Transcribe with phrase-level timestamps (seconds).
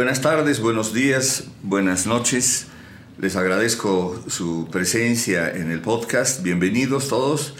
[0.00, 2.68] Buenas tardes, buenos días, buenas noches.
[3.18, 6.42] Les agradezco su presencia en el podcast.
[6.42, 7.54] Bienvenidos todos.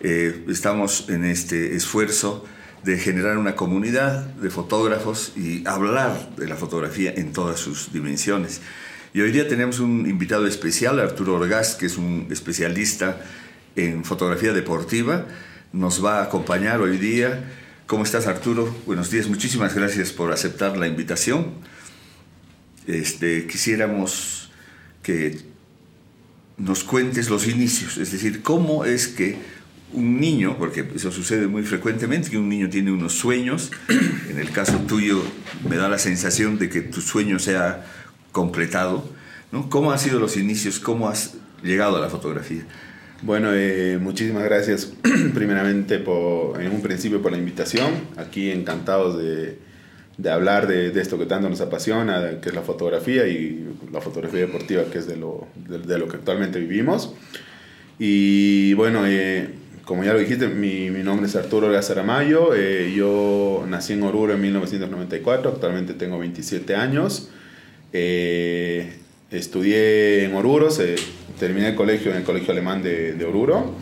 [0.00, 2.44] Eh, estamos en este esfuerzo
[2.82, 8.60] de generar una comunidad de fotógrafos y hablar de la fotografía en todas sus dimensiones.
[9.12, 13.20] Y hoy día tenemos un invitado especial, Arturo Orgaz, que es un especialista
[13.76, 15.26] en fotografía deportiva.
[15.72, 17.52] Nos va a acompañar hoy día.
[17.86, 18.74] ¿Cómo estás, Arturo?
[18.84, 19.28] Buenos días.
[19.28, 21.62] Muchísimas gracias por aceptar la invitación.
[22.86, 24.50] Este, quisiéramos
[25.02, 25.38] que
[26.56, 29.36] nos cuentes los inicios, es decir, cómo es que
[29.92, 33.70] un niño, porque eso sucede muy frecuentemente, que un niño tiene unos sueños,
[34.28, 35.22] en el caso tuyo
[35.68, 37.84] me da la sensación de que tu sueño se ha
[38.32, 39.08] completado,
[39.52, 39.70] ¿no?
[39.70, 40.80] ¿Cómo han sido los inicios?
[40.80, 42.62] ¿Cómo has llegado a la fotografía?
[43.22, 44.92] Bueno, eh, muchísimas gracias
[45.34, 49.58] primeramente por, en un principio por la invitación, aquí encantados de,
[50.16, 54.00] de hablar de, de, esto que tanto nos apasiona, que es la fotografía y la
[54.00, 57.14] fotografía deportiva, que es de lo, de, lo que actualmente vivimos.
[57.98, 59.48] Y bueno, eh,
[59.84, 62.54] como ya lo dijiste, mi, mi nombre es Arturo Gazaramayo.
[62.54, 67.30] Eh, yo nací en Oruro en 1994, actualmente tengo 27 años.
[67.92, 68.92] Eh,
[69.30, 70.96] estudié en Oruro, se,
[71.38, 73.74] terminé el colegio en el Colegio Alemán de, de Oruro.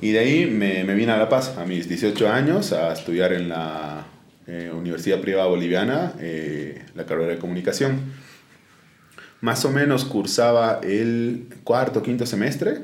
[0.00, 3.32] Y de ahí me, me, vine a La Paz a mis 18 años a estudiar
[3.32, 4.03] en la
[4.46, 8.00] eh, Universidad Privada Boliviana eh, la carrera de comunicación.
[9.40, 12.82] Más o menos cursaba el cuarto, quinto semestre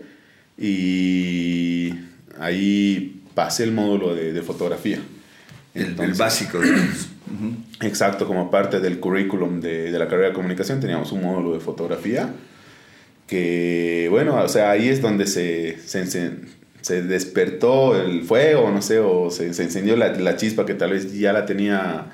[0.58, 1.94] y
[2.38, 4.98] ahí pasé el módulo de, de fotografía.
[5.74, 6.60] Entonces, el, básico,
[7.80, 11.60] Exacto, como parte del currículum de, de, la carrera de comunicación teníamos un módulo de
[11.60, 12.34] fotografía
[13.30, 16.32] que, bueno, o sea, ahí es donde se, se, se
[16.88, 21.12] despertó el fuego, no sé, o se, se encendió la, la, chispa que tal vez
[21.18, 22.06] ya la tenía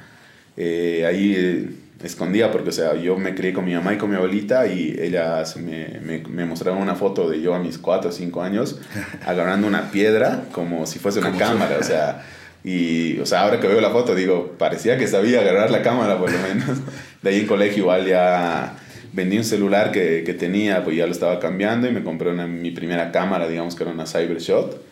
[0.56, 1.70] eh, ahí eh,
[2.02, 4.96] escondida, porque, o sea, yo me crié con mi mamá y con mi abuelita y
[4.98, 8.78] ellas me, me, me mostraron una foto de yo a mis 4 o 5 años
[9.26, 12.24] agarrando una piedra como si fuese una cámara, o sea...
[12.64, 16.18] Y, o sea, ahora que veo la foto, digo, parecía que sabía agarrar la cámara,
[16.18, 16.66] por lo menos.
[17.22, 18.74] De ahí en colegio igual ya
[19.16, 22.46] vendí un celular que, que tenía, pues ya lo estaba cambiando y me compré una,
[22.46, 24.84] mi primera cámara, digamos que era una Cybershot.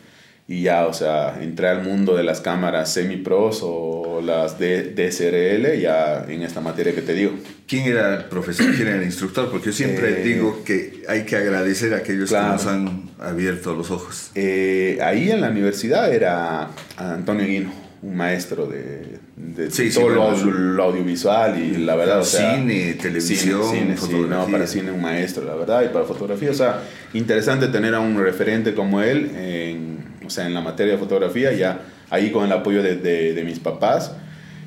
[0.47, 5.81] Y ya, o sea, entré al mundo de las cámaras semi-pros o las de DSRL
[5.81, 7.33] ya en esta materia que te digo.
[7.67, 8.67] ¿Quién era el profesor?
[8.75, 9.51] ¿Quién era el instructor?
[9.51, 12.49] Porque yo siempre eh, digo que hay que agradecer a aquellos claro.
[12.49, 14.33] que nos han abierto los ojos.
[14.35, 16.69] Eh, ahí en la universidad era
[16.99, 17.73] Antonio Guino,
[18.05, 22.57] un maestro de, de sí, todo sí, lo, lo, audiovisual y la verdad, o sea,
[22.57, 26.55] cine, televisión, cine, cine, no, para cine un maestro, la verdad, y para fotografía, o
[26.55, 26.83] sea,
[27.15, 31.53] interesante tener a un referente como él en, o sea, en la materia de fotografía,
[31.53, 34.13] ya ahí con el apoyo de, de, de mis papás,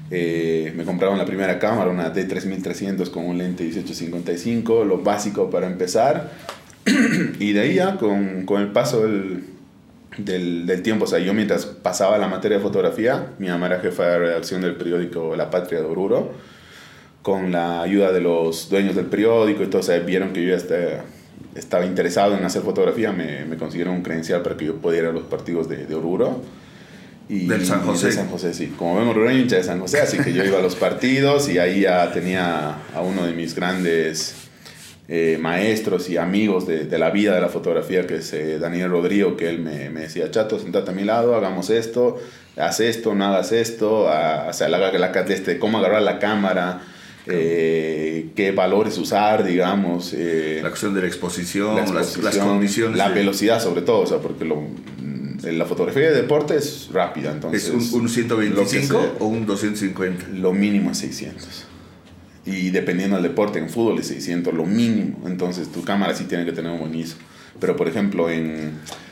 [0.09, 5.67] eh, me compraron la primera cámara, una D3300 con un lente 1855, lo básico para
[5.67, 6.31] empezar.
[7.39, 9.43] y de ahí ya, con, con el paso del,
[10.17, 13.79] del, del, tiempo, o sea, yo mientras pasaba la materia de fotografía, mi mamá era
[13.79, 16.31] jefa de redacción del periódico La Patria de Oruro,
[17.21, 21.03] con la ayuda de los dueños del periódico sea, vieron que yo ya
[21.55, 25.11] estaba, interesado en hacer fotografía, me, me consiguieron un credencial para que yo pudiera ir
[25.11, 26.41] a los partidos de, de Oruro.
[27.29, 28.07] Y, del San José.
[28.07, 28.73] De San José, sí.
[28.77, 31.59] Como vemos, Rubén hincha de San José, así que yo iba a los partidos y
[31.59, 34.46] ahí ya tenía a uno de mis grandes
[35.09, 38.89] eh, maestros y amigos de, de, la vida de la fotografía, que es eh, Daniel
[38.89, 42.17] Rodrigo, que él me, me, decía, chato, sentate a mi lado, hagamos esto,
[42.57, 46.81] haz esto, no hagas esto, a, o sea, la, la, este, cómo agarrar la cámara.
[47.29, 50.13] Eh, qué valores usar, digamos.
[50.13, 52.97] La cuestión de la exposición, la exposición las, las, condiciones.
[52.97, 53.15] La de...
[53.15, 54.63] velocidad, sobre todo, o sea, porque lo,
[55.43, 57.67] la fotografía de deporte es rápida, entonces...
[57.67, 60.27] ¿Es un, un 125 se, o un 250?
[60.35, 61.65] Lo mínimo es 600.
[62.47, 65.27] Y dependiendo del deporte, en fútbol es 600, lo mínimo.
[65.27, 67.17] Entonces tu cámara sí tiene que tener un buen ISO.
[67.59, 68.71] Pero por ejemplo, en,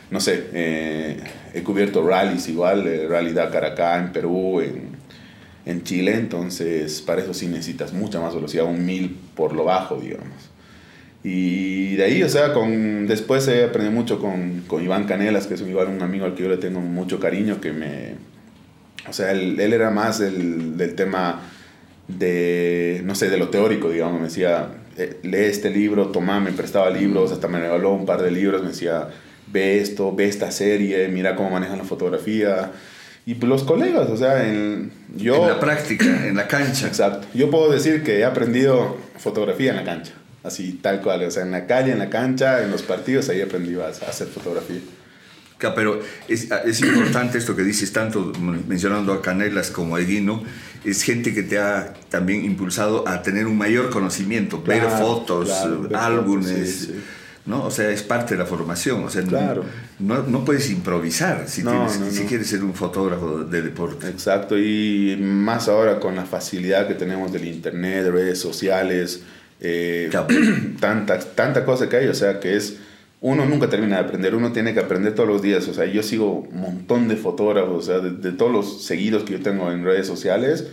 [0.10, 1.18] no sé, eh,
[1.54, 4.84] he cubierto rallies igual, eh, Rally Dakar acá en Perú, en,
[5.66, 9.98] en Chile, entonces para eso sí necesitas mucha más velocidad, un 1000 por lo bajo,
[9.98, 10.52] digamos.
[11.22, 15.56] Y de ahí, o sea, con, después he aprendido mucho con, con Iván Canelas, que
[15.56, 18.14] es igual un amigo al que yo le tengo mucho cariño, que me...
[19.10, 21.42] O sea, él, él era más del, del tema
[22.08, 26.52] de, no sé, de lo teórico, digamos, me decía, eh, lee este libro, toma, me
[26.52, 29.10] prestaba libros, hasta me regaló un par de libros, me decía,
[29.48, 32.72] ve esto, ve esta serie, mira cómo manejan la fotografía.
[33.26, 35.36] Y pues los colegas, o sea, en, yo...
[35.44, 36.88] En la práctica, en la cancha.
[36.88, 37.26] Exacto.
[37.34, 40.14] Yo puedo decir que he aprendido fotografía en la cancha
[40.46, 43.42] así tal cual, o sea, en la calle, en la cancha, en los partidos, ahí
[43.42, 44.80] aprendí a hacer fotografía.
[45.76, 48.32] pero es, es, importante esto que dices, tanto
[48.68, 50.44] mencionando a Canelas como a Eguino,
[50.86, 55.52] es gente que te ha también impulsado a tener un mayor conocimiento, ver fotos,
[55.94, 56.92] álbumes.
[57.46, 57.64] ¿no?
[57.64, 59.04] O sea, es parte de la formación.
[59.04, 59.22] O sea,
[60.00, 61.64] no, no, puedes improvisar si,
[62.12, 64.08] si quieres ser un fotógrafo de deporte.
[64.08, 69.22] Exacto, y más ahora con la facilidad que tenemos del internet, redes sociales,
[69.62, 70.10] eh,
[70.80, 72.78] tanta, tanta cosa que hay, o sea, que es
[73.26, 75.68] uno nunca termina de aprender, uno tiene que aprender todos los días.
[75.68, 79.34] O sea, yo sigo un montón de fotógrafos, o sea, de, todos los seguidos que
[79.34, 80.68] yo tengo en redes sociales,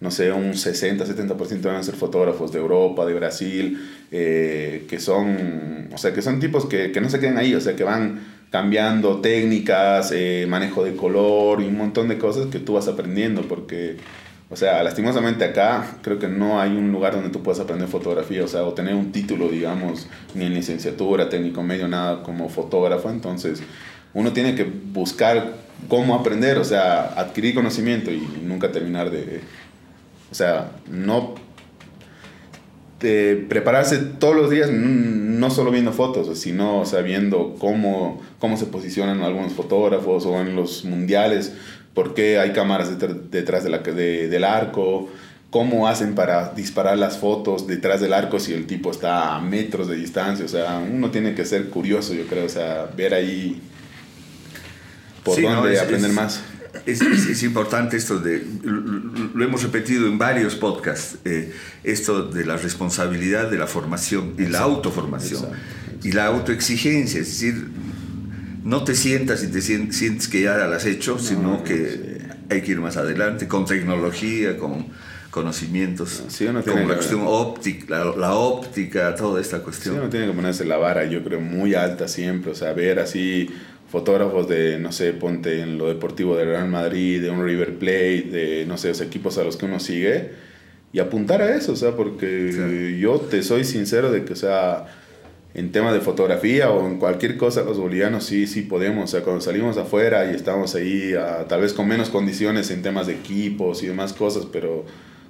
[0.00, 4.98] no sé, un 60, 70% van a ser fotógrafos de Europa, de Brasil, eh, que
[4.98, 7.84] son, o sea, que son tipos que, que, no se quedan ahí, o sea, que
[7.84, 12.88] van cambiando técnicas, eh, manejo de color y un montón de cosas que tú vas
[12.88, 13.98] aprendiendo, porque
[14.50, 18.42] o sea, lastimosamente acá creo que no hay un lugar donde tú puedas aprender fotografía,
[18.44, 23.10] o sea, o tener un título, digamos, ni en licenciatura, técnico medio, nada como fotógrafo.
[23.10, 23.62] Entonces,
[24.12, 25.54] uno tiene que buscar
[25.88, 29.40] cómo aprender, o sea, adquirir conocimiento y nunca terminar de...
[30.32, 31.34] O sea, no
[33.00, 38.66] de prepararse todos los días, no solo viendo fotos, sino o viendo cómo, cómo se
[38.66, 41.54] posicionan algunos fotógrafos o en los mundiales
[42.00, 42.88] por qué hay cámaras
[43.30, 45.10] detrás de la, del arco,
[45.50, 49.86] cómo hacen para disparar las fotos detrás del arco si el tipo está a metros
[49.86, 50.46] de distancia.
[50.46, 53.60] O sea, uno tiene que ser curioso, yo creo, o sea, ver ahí
[55.22, 56.40] por dónde aprender más.
[56.86, 61.52] Es, es, importante esto de, lo hemos repetido en varios podcasts, eh,
[61.84, 65.50] esto de la responsabilidad de la formación y la autoformación
[66.02, 67.68] y la autoexigencia, es decir,
[68.64, 72.72] no te sientas y te sientes que ya lo has hecho, sino que hay que
[72.72, 74.86] ir más adelante con tecnología, con
[75.30, 76.24] conocimientos,
[76.64, 79.94] con la cuestión óptica, la, óptica, toda esta cuestión.
[79.94, 82.98] Sí, uno tiene que ponerse la vara, yo creo, muy alta siempre, o sea, ver
[82.98, 83.48] así
[83.88, 88.28] fotógrafos de, no sé, ponte en lo deportivo de Real Madrid, de un River Plate,
[88.30, 90.32] de, no sé, los equipos a los que uno sigue,
[90.92, 94.86] y apuntar a eso, o sea, porque yo te soy sincero de que, o sea,
[95.54, 99.04] en temas de fotografía o en cualquier cosa, los bolivianos sí, sí podemos.
[99.04, 101.12] O sea, cuando salimos afuera y estamos ahí,
[101.48, 104.84] tal vez con menos condiciones en temas de equipos y demás cosas, pero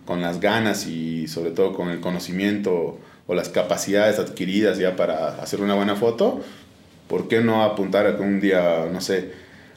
[0.05, 5.41] con las ganas y sobre todo con el conocimiento o las capacidades adquiridas ya para
[5.41, 6.41] hacer una buena foto,
[7.09, 9.31] ¿por qué no apuntar a que un día, no sé,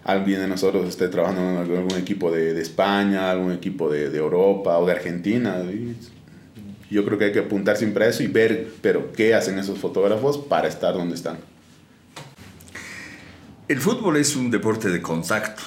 [0.04, 4.18] alguien de nosotros esté trabajando en algún equipo de, de España, algún equipo de, de,
[4.18, 5.62] Europa o de Argentina?
[6.94, 9.80] Yo creo que hay que apuntar siempre a eso y ver, pero qué hacen esos
[9.80, 11.40] fotógrafos para estar donde están.
[13.68, 15.64] El fútbol es un deporte de contacto.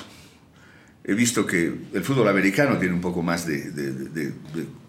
[1.02, 4.34] He visto que el fútbol americano tiene un poco más de,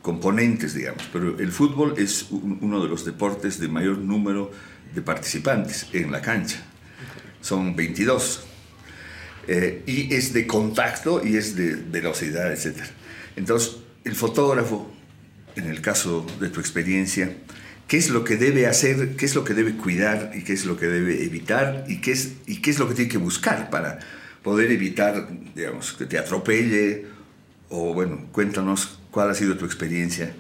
[0.03, 4.51] componentes, digamos, pero el fútbol es uno de los deportes de mayor número
[4.93, 6.63] de participantes en la cancha.
[7.41, 8.45] Son 22.
[9.47, 12.83] Eh, y es de contacto y es de velocidad, etc.
[13.35, 14.91] Entonces, el fotógrafo
[15.57, 17.35] en el caso de tu experiencia,
[17.87, 20.65] qué es lo que debe hacer, qué es lo que debe cuidar y qué es
[20.65, 23.69] lo que debe evitar y qué es, y qué es lo que tiene que buscar
[23.69, 23.99] para
[24.43, 27.05] poder evitar, digamos, que te atropelle
[27.69, 30.31] o bueno, cuéntanos cuál ha sido tu experiencia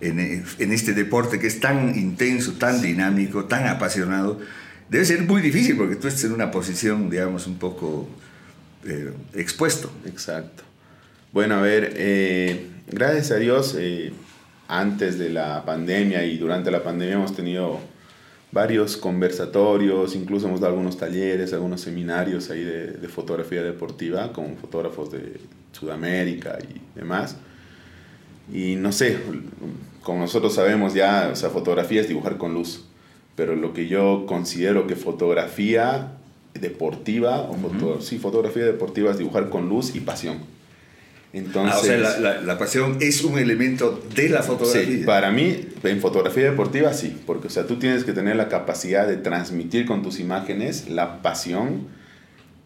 [0.00, 4.40] en, en este deporte que es tan intenso, tan dinámico, tan apasionado.
[4.88, 8.08] Debe ser muy difícil porque tú estás en una posición, digamos, un poco
[8.86, 9.90] eh, expuesto.
[10.06, 10.62] Exacto.
[11.32, 14.12] Bueno, a ver, eh, gracias a Dios, eh,
[14.68, 17.80] antes de la pandemia y durante la pandemia hemos tenido
[18.54, 25.10] varios conversatorios, incluso hemos dado algunos talleres, algunos seminarios ahí de, fotografía deportiva con fotógrafos
[25.10, 25.40] de
[25.72, 27.36] Sudamérica y demás.
[28.52, 29.18] Y no sé,
[30.02, 32.84] como nosotros sabemos ya, o sea, fotografía es dibujar con luz,
[33.34, 36.12] pero lo que yo considero que fotografía
[36.54, 40.38] deportiva, o sí, fotografía deportiva es dibujar con luz y pasión.
[41.34, 44.86] Entonces, ah, o sea, la, la, pasión es un elemento de la fotografía.
[44.86, 48.48] Sí, para mí, en fotografía deportiva sí, porque o sea, tú tienes que tener la
[48.48, 51.88] capacidad de transmitir con tus imágenes la pasión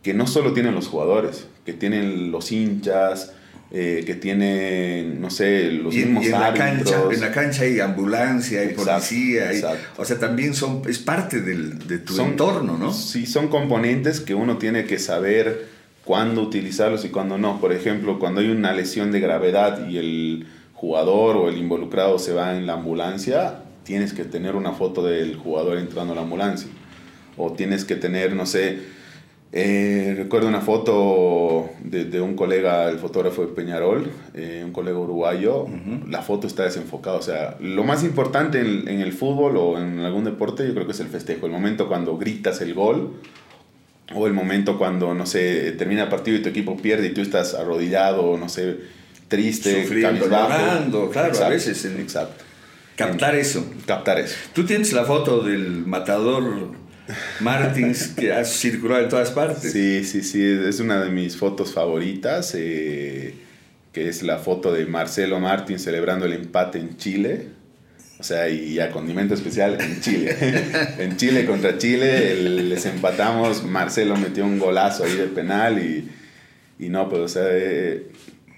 [0.02, 3.32] que no solo tienen los jugadores, que tienen los hinchas,
[3.70, 7.80] eh, que tienen, no sé, los mismos y en La cancha, en la cancha hay
[7.80, 9.50] ambulancia, hay policía,
[9.96, 12.92] o sea, también son, es parte del, de tu entorno, ¿no?
[12.92, 15.77] Sí, son componentes que uno tiene que saber
[16.08, 17.60] cuándo utilizarlos y cuándo no.
[17.60, 22.32] Por ejemplo, cuando hay una lesión de gravedad y el jugador o el involucrado se
[22.32, 26.70] va en la ambulancia, tienes que tener una foto del jugador entrando a la ambulancia.
[27.36, 28.78] O tienes que tener, no sé,
[29.52, 35.66] eh, recuerdo una foto de, un colega, el fotógrafo de Peñarol, eh, un colega uruguayo,
[36.08, 37.18] la foto está desenfocada.
[37.18, 40.92] O sea, lo más importante en, el fútbol o en algún deporte yo creo que
[40.92, 43.12] es el festejo, el momento cuando gritas el gol
[44.14, 47.20] o el momento cuando, no sé, termina el partido y tu equipo pierde y tú
[47.20, 48.76] estás arrodillado, no sé,
[49.28, 52.44] triste, Sufriendo, llorando, claro, a Exacto, veces en- Exacto.
[52.96, 53.64] Captar eso.
[53.86, 54.34] Captar eso.
[54.54, 56.72] Tú tienes la foto del matador
[57.40, 59.72] Martins que ha circulado en todas partes.
[59.72, 63.34] Sí, sí, sí, es una de mis fotos favoritas, eh,
[63.92, 67.48] que es la foto de Marcelo Martín celebrando el empate en Chile.
[68.20, 70.36] O sea, y a condimento especial en Chile.
[70.98, 76.08] en Chile contra Chile les empatamos, Marcelo metió un golazo ahí de penal y,
[76.84, 78.08] y no, pues, o sea, eh,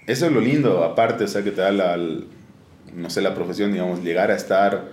[0.07, 3.71] eso es lo lindo, aparte, o sea, que te da la, no sé, la profesión,
[3.71, 4.89] digamos, llegar a estar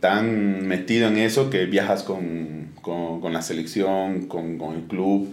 [0.00, 5.32] tan metido en eso que viajas con, con, con la selección, con, con el club,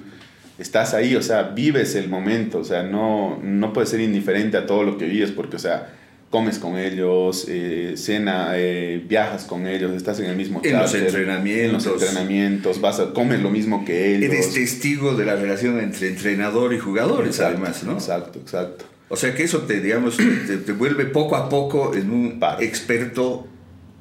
[0.60, 4.68] estás ahí, o sea, vives el momento, o sea, no, no puedes ser indiferente a
[4.68, 5.94] todo lo que vives porque, o sea,
[6.30, 10.94] comes con ellos, eh, cena, eh, viajas con ellos, estás en el mismo En los
[10.94, 11.86] entrenamientos.
[11.86, 14.34] en los entrenamientos, vas a, comes lo mismo que ellos.
[14.34, 17.94] Eres testigo de la relación entre entrenador y jugadores, Exacto, además, ¿no?
[17.94, 18.86] Exacto, exacto.
[19.08, 23.48] O sea que eso te, digamos, te, te vuelve poco a poco en un experto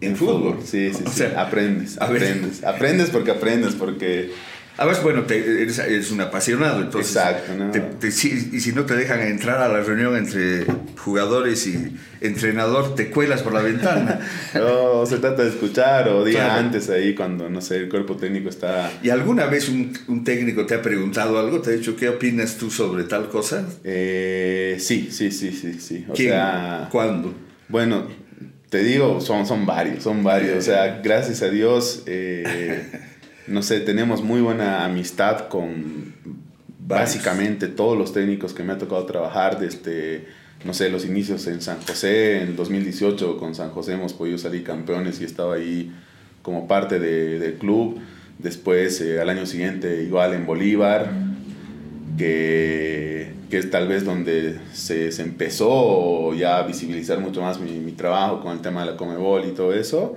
[0.00, 0.58] en, fútbol.
[0.64, 1.18] Sí, sí, O sí.
[1.18, 2.64] sea, aprendes, aprendes.
[2.64, 4.30] Aprendes porque aprendes, porque
[4.76, 7.14] Además, bueno, te- eres, eres un apasionado, entonces.
[7.14, 7.70] Exacto, ¿no?
[7.70, 10.64] te- te- si- y si no te dejan entrar a la reunión entre
[10.98, 14.18] jugadores y entrenador, te cuelas por la ventana.
[14.54, 16.60] no se trata de escuchar o día Claro.
[16.60, 18.90] antes ahí cuando, no sé, el cuerpo técnico está...
[19.02, 21.60] ¿Y alguna vez un, un técnico te ha preguntado algo?
[21.60, 23.64] ¿Te ha dicho qué opinas tú sobre tal cosa?
[23.84, 26.04] Eh, sí, sí, sí, sí, sí.
[26.08, 26.30] O ¿Quién?
[26.30, 27.32] sea, ¿Cuándo?
[27.68, 28.08] bueno,
[28.70, 30.58] te digo, son, son varios, son varios.
[30.58, 32.90] O sea, gracias a Dios, eh,
[33.46, 36.14] no sé, tenemos muy buena amistad con
[36.86, 40.26] básicamente todos los técnicos que me ha tocado trabajar desde,
[40.64, 44.64] no sé, los inicios en San José, en 2018 con San José hemos podido salir
[44.64, 45.92] campeones y estaba ahí
[46.42, 47.98] como parte de- del club.
[48.38, 51.10] Después, eh, al año siguiente, igual en Bolívar,
[52.18, 57.72] que, que es tal vez donde se, se empezó ya a visibilizar mucho más mi,
[57.78, 60.14] mi trabajo con el tema de la Comebol y todo eso.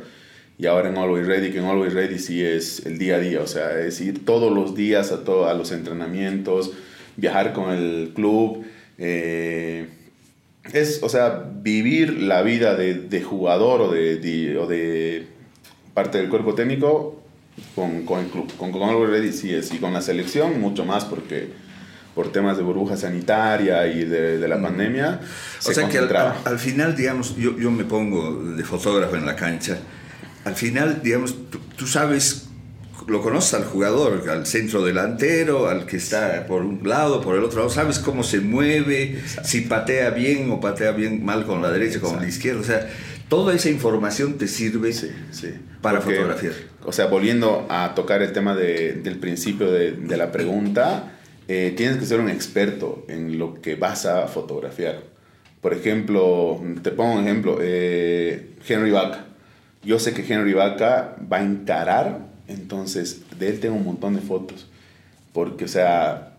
[0.59, 3.41] Y ahora en Always Ready, que en Always Ready sí es el día a día,
[3.41, 6.71] o sea, es ir todos los días a, to- a los entrenamientos,
[7.15, 8.65] viajar con el club.
[8.97, 9.87] eh,
[10.73, 15.27] es, o sea, vivir la vida de, de jugador o de, de- o de
[15.93, 17.21] parte del cuerpo técnico
[17.75, 18.51] con, con el club.
[18.57, 21.49] Con, con Always Ready sí es, y con la selección mucho más porque
[22.15, 24.63] por temas de burbuja sanitaria y de, de la Mm.
[24.63, 25.19] pandemia
[25.59, 29.15] O se sea que al, al- al final, digamos, yo, yo me pongo de fotógrafo
[29.15, 29.77] en la cancha.
[30.48, 32.48] Al final, digamos, tú, tú sabes,
[33.08, 37.44] lo conoces al jugador, al centro delantero, al que está por un lado, por el
[37.44, 41.70] otro lado, sabes cómo se mueve, si patea bien o patea bien mal con la
[41.70, 42.62] derecha, con la izquierda.
[42.62, 42.89] O sea,
[43.30, 45.50] toda esa información te sirve Sí, sí.
[45.82, 46.54] para Porque, fotografiar.
[46.86, 51.12] O sea, volviendo a tocar el tema de- del principio de, de la pregunta,
[51.50, 55.04] eh, tienes que ser un experto en lo que vas a fotografiar.
[55.62, 59.25] Por ejemplo, te pongo un ejemplo, eh, Henry Vaca.
[59.84, 64.22] Yo sé que Henry Vaca va a encarar, entonces de él tengo un montón de
[64.22, 64.67] fotos.
[65.34, 66.34] Porque, o sea,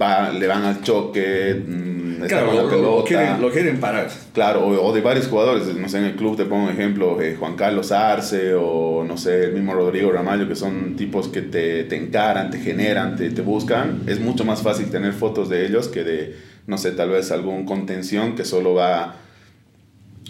[0.00, 4.08] va, le van al choque, mm, está Claro, la lo, quieren, lo quieren parar.
[4.32, 7.20] Claro, o, o de varios jugadores, no sé, en el club te pongo un ejemplo,
[7.20, 11.42] eh, Juan Carlos Arce o no sé, el mismo Rodrigo Ramallo, que son tipos que
[11.42, 14.02] te, te encaran, te generan, te, te buscan.
[14.06, 17.64] Es mucho más fácil tener fotos de ellos que de, no sé, tal vez algún
[17.64, 19.16] contención que solo va,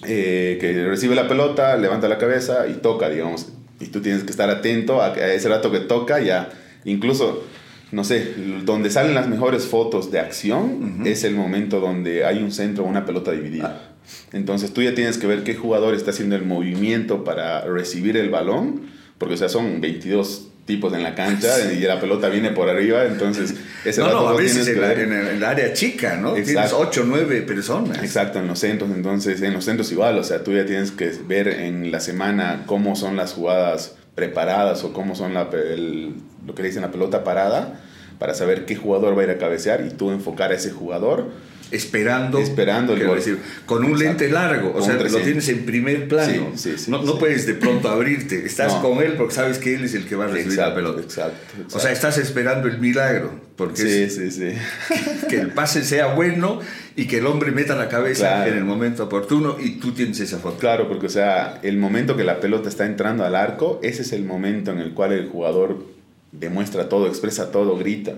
[0.05, 3.49] eh, que recibe la pelota, levanta la cabeza y toca, digamos.
[3.81, 6.51] Y tú tienes que estar atento a, ese rato que toca, ya,
[6.85, 7.45] incluso
[7.93, 8.35] no sé,
[8.65, 12.89] donde salen las mejores fotos de acción es el momento donde hay un centro o
[12.89, 13.95] una pelota dividida.
[14.33, 18.29] Entonces tú ya tienes que ver qué jugador está haciendo el movimiento para recibir el
[18.29, 18.83] balón,
[19.19, 23.05] porque o sea, son 22 tipos en la cancha y la pelota viene por arriba,
[23.05, 23.55] entonces
[23.85, 26.33] ese No, no, a veces en, la- en el, área chica, ¿no?
[26.35, 26.79] Tienes Exacto.
[26.81, 27.99] 8 o 9 personas.
[28.03, 31.11] Exacto, en los centros, entonces en los centros igual, o sea, tú ya tienes que
[31.27, 36.15] ver en la semana cómo son las jugadas preparadas o cómo son la, el-
[36.47, 37.81] lo que le dicen la pelota parada
[38.19, 41.27] para saber qué jugador va a ir a cabecear y tú enfocar a ese jugador.
[41.73, 43.17] Esperando, Esperando el gol.
[43.17, 44.05] decir, con un Exacto.
[44.05, 45.25] lente largo, o sea, lo 300.
[45.25, 46.53] tienes en primer plano.
[46.55, 48.83] Sí, sí, sí, no, no puedes de pronto abrirte, estás No.
[48.83, 51.01] con él porque sabes que él es el que va a recibir la pelota.
[51.03, 51.35] exacto,
[51.67, 51.93] O sea, exacto.
[51.93, 54.53] estás esperando el milagro, porque Sí, es sí, sí.
[55.29, 56.61] que el pase sea bueno
[56.95, 58.53] y que el hombre meta la cabeza Claro.
[58.53, 60.59] en el momento oportuno y tú tienes esa foto.
[60.61, 64.13] Claro, porque o sea, el momento que la pelota está entrando al arco, ese es
[64.13, 65.96] el momento en el cual el jugador
[66.39, 68.15] demuestra todo, expresa todo, grita.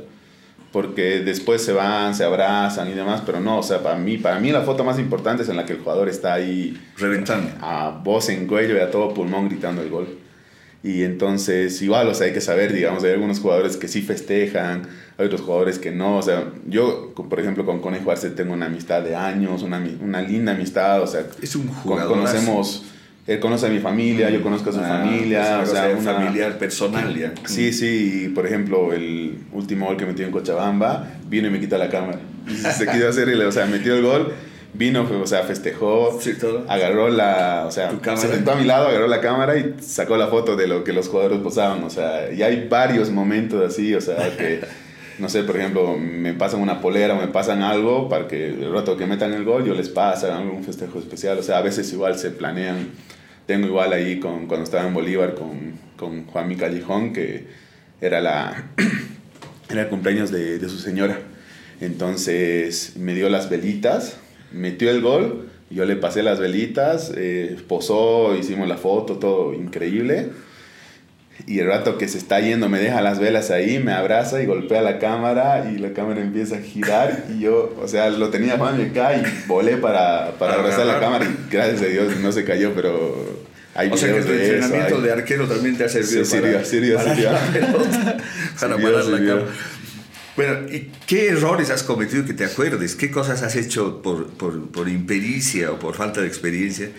[0.72, 4.38] Porque después se van, se abrazan y demás, pero no, o sea, para mí, para
[4.38, 7.50] mí la foto más importante es en la que el jugador está ahí Reventando.
[7.62, 10.18] a voz en cuello y a todo pulmón gritando el gol.
[10.82, 14.88] Y entonces, igual, o sea, hay que saber, digamos, hay algunos jugadores que sí festejan,
[15.16, 16.18] hay otros jugadores que no.
[16.18, 20.22] O sea, yo, por ejemplo, con Conejo Arce tengo una amistad de años, una, una
[20.22, 22.08] linda amistad, o sea, es un jugador.
[22.12, 22.84] Conocemos,
[23.28, 26.58] él conoce a mi familia, yo conozco a su ah, familia, o sea, una familiar
[26.58, 27.32] personal ya.
[27.44, 31.60] Sí, sí, y por ejemplo, el último gol que metió en Cochabamba, vino y me
[31.60, 32.18] quitó la cámara.
[32.76, 34.32] Se quiso hacer, o sea, metió el gol
[34.74, 36.18] vino, o sea, festejó,
[36.68, 40.28] agarró la, o sea, se sentó a mi lado, agarró la cámara y sacó la
[40.28, 44.00] foto de lo que los jugadores posaban, o sea, y hay varios momentos así, o
[44.00, 44.60] sea, que,
[45.18, 48.72] no sé, por ejemplo, me pasan una polera o me pasan algo para que el
[48.72, 51.92] rato que metan el gol yo les pasa algún festejo especial, o sea, a veces
[51.92, 52.90] igual se planean,
[53.48, 57.46] tengo igual ahí con, cuando estaba en Bolívar con, con Juan Mi Callejón, que
[57.98, 58.72] era la,
[59.70, 61.18] era el cumpleaños de, de su señora,
[61.80, 64.18] entonces me dio las velitas,
[64.52, 70.28] metió el gol, yo le pasé las velitas, eh, posó, hicimos la foto, todo increíble.
[71.46, 74.46] Y el rato que se está yendo me deja las velas ahí, me abraza y
[74.46, 78.58] golpea la cámara y la cámara empieza a girar y yo, o sea, lo tenía
[78.58, 82.44] Juan acá y volé para, para abrazar la cámara y gracias a Dios no se
[82.44, 86.36] cayó, pero hay o sea que tu entrenamiento de arquero también te ha servido sí,
[86.38, 89.46] para, sirvió, para, para parar la cámara.
[90.36, 92.94] Bueno, ¿y qué errores has cometido que te acuerdes?
[92.94, 96.90] ¿Qué cosas has hecho por, por, por impericia o por falta de experiencia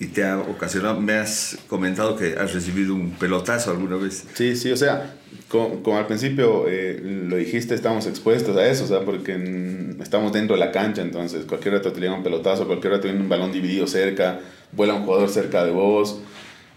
[0.00, 4.24] y te ha ocasionado, me has comentado que has recibido un pelotazo alguna vez.
[4.34, 5.14] Sí, sí, o sea,
[5.48, 10.54] como, al principio eh, lo dijiste, estamos expuestos a eso, o sea, porque estamos dentro
[10.56, 13.50] de la cancha, entonces cualquier rato te llega un pelotazo, cualquier rato viene un balón
[13.50, 14.40] dividido cerca,
[14.72, 16.20] vuela un jugador cerca de vos,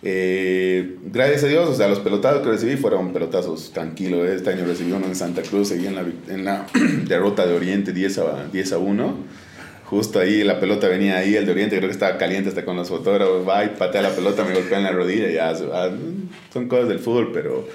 [0.04, 4.28] eh, gracias a Dios, o sea, los pelotazos que recibí fueron pelotazos tranquilos.
[4.28, 6.66] Este año recibí uno en Santa Cruz, seguí en la, en la
[7.08, 9.16] derrota de Oriente 10 a, 10 a 1.
[9.91, 12.77] Justo ahí la pelota venía ahí, el de Oriente creo que estaba caliente hasta con
[12.77, 13.45] los fotógrafos.
[13.45, 15.29] Va y patea la pelota, me golpea en la rodilla.
[15.29, 17.67] Ya, son cosas del fútbol, pero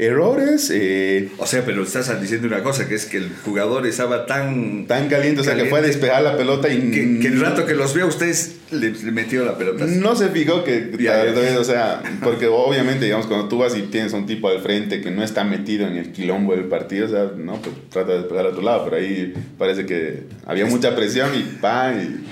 [0.00, 0.70] errores.
[0.72, 4.86] Eh, o sea, pero estás diciendo una cosa, que es que el jugador estaba tan...
[4.86, 6.90] Tan caliente, o sea, que fue a despejar la pelota y...
[6.90, 9.84] Que, el rato que los veo ustedes le, metió la pelota.
[9.86, 10.90] No se fijó que...
[11.58, 15.10] o sea, porque obviamente, digamos, cuando tú vas y tienes un tipo al frente que
[15.10, 18.46] no está metido en el quilombo del partido, o sea, no, pues trata de despejar
[18.46, 22.00] a tu lado, pero ahí parece que había mucha presión y ¡pam!
[22.00, 22.26] Y,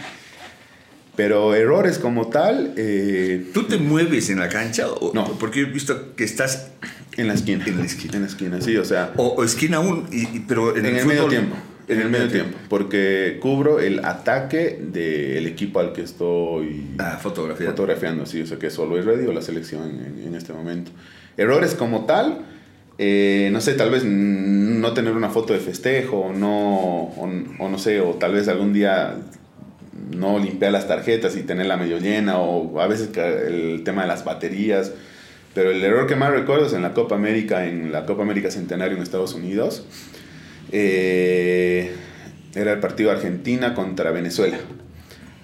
[1.19, 2.75] pero errores como tal...
[2.77, 4.88] Eh, ¿Tú te mueves en la cancha?
[4.88, 5.25] O, no.
[5.40, 6.69] Porque he visto que estás
[7.19, 7.65] en la esquina.
[7.67, 8.15] En la esquina.
[8.15, 9.13] En la esquina, sí, o sea.
[9.17, 10.09] O, esquina aún,
[10.47, 11.57] pero en, el, medio tiempo.
[11.89, 17.73] En, el medio tiempo, porque cubro el ataque del equipo al que estoy ah, fotografiando.
[17.73, 20.93] fotografiando, sí, o sea que solo es Ready o la selección en, este momento.
[21.37, 22.45] Errores como tal,
[22.99, 27.79] eh, no sé, tal vez no tener una foto de festejo, o no, o, no
[27.79, 29.17] sé, o tal vez algún día
[30.17, 34.25] no limpiar las tarjetas y tenerla medio llena, o a veces el tema de las
[34.25, 34.93] baterías.
[35.55, 38.51] Pero el error que más recuerdo es en la Copa América, en la Copa América
[38.51, 39.85] Centenario en Estados Unidos.
[40.73, 41.93] Eh,
[42.55, 44.59] era el partido Argentina contra Venezuela.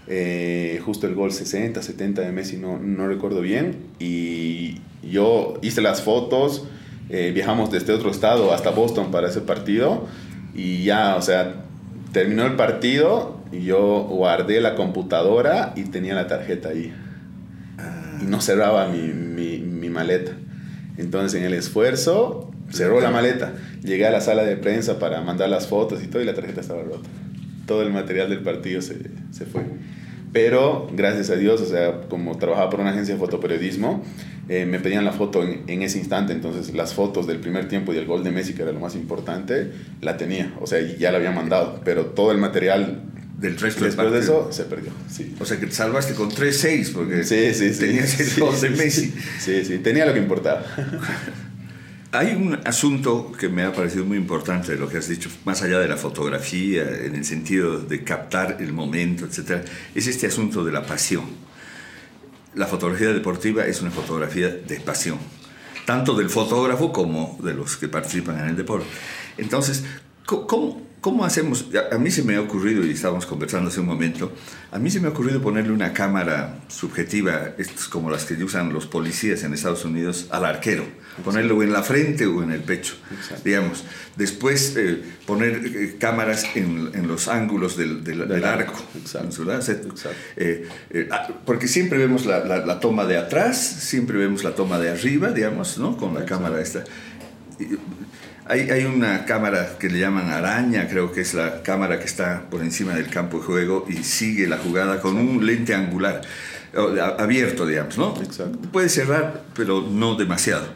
[0.06, 3.76] Eh, justo el gol 60, 70 de Messi, no, no recuerdo bien.
[3.98, 6.64] Y yo hice las fotos,
[7.08, 10.06] eh, viajamos desde otro estado hasta Boston para ese partido.
[10.54, 11.64] Y ya, o sea,
[12.12, 16.92] terminó el partido y yo guardé la computadora y tenía la tarjeta ahí.
[18.22, 20.32] Y no cerraba mi, maleta.
[20.96, 23.52] Entonces en el esfuerzo cerró la maleta.
[23.82, 26.60] Llegué a la sala de prensa para mandar las fotos y todo y la tarjeta
[26.60, 27.08] estaba rota.
[27.66, 28.98] Todo el material del partido se,
[29.30, 29.62] se fue.
[30.32, 34.02] Pero gracias a Dios, o sea, como trabajaba por una agencia de fotoperiodismo,
[34.48, 36.32] eh, me pedían la foto en, en, ese instante.
[36.32, 38.96] Entonces las fotos del primer tiempo y el gol de Messi, que era lo más
[38.96, 40.52] importante, la tenía.
[40.60, 41.80] O sea, ya la había mandado.
[41.84, 43.02] Pero todo el material
[43.44, 44.90] del resto Después de eso se perdió.
[45.10, 45.34] Sí.
[45.38, 49.12] O sea que te salvaste con 3-6 porque sí, sí, tenías el gol de Messi.
[49.38, 50.64] Sí, sí, tenía lo que importaba.
[52.12, 55.62] Hay un asunto que me ha parecido muy importante de lo que has dicho, más
[55.62, 60.64] allá de la fotografía, en el sentido de captar el momento, etc., es este asunto
[60.64, 61.24] de la pasión.
[62.54, 65.18] La fotografía deportiva es una fotografía de pasión,
[65.86, 68.86] tanto del fotógrafo como de los que participan en el deporte.
[69.36, 69.82] Entonces,
[70.24, 71.66] ¿cómo, ¿Cómo hacemos?
[71.92, 74.32] A mí se me ha ocurrido, y estábamos conversando hace un momento,
[74.72, 78.72] a mí se me ha ocurrido ponerle una cámara subjetiva, estas como las que usan
[78.72, 80.86] los policías en Estados Unidos, al arquero.
[81.22, 82.94] Ponerlo en la frente o en el pecho,
[83.44, 83.84] digamos.
[84.16, 88.82] Después eh, poner eh, cámaras en, en, los ángulos del, del, arco.
[88.96, 89.92] Exacto.
[90.38, 90.66] Eh,
[91.10, 95.32] ah, porque siempre vemos la, la, toma de atrás, siempre vemos la toma de arriba,
[95.32, 95.98] digamos, ¿no?
[95.98, 96.82] Con la cámara esta.
[98.46, 102.42] Hay, hay, una cámara que le llaman araña, creo que es la cámara que está
[102.50, 106.20] por encima del campo de juego y sigue la jugada con un lente angular.
[107.18, 108.14] abierto, digamos, ¿no?
[108.22, 108.58] Exacto.
[108.70, 110.66] Puede cerrar, pero no demasiado.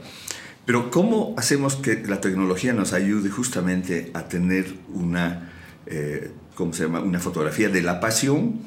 [0.65, 5.51] Pero ¿cómo hacemos que la tecnología nos ayude justamente a tener una,
[5.87, 7.01] eh, ¿cómo se llama?
[7.01, 8.61] Una fotografía de la pasión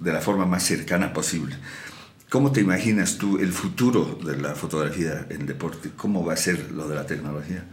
[0.00, 1.56] de la forma más cercana posible.
[2.30, 5.90] ¿Cómo te imaginas tú el futuro de la fotografía en deporte?
[5.96, 7.64] ¿Cómo va a ser lo de la tecnología?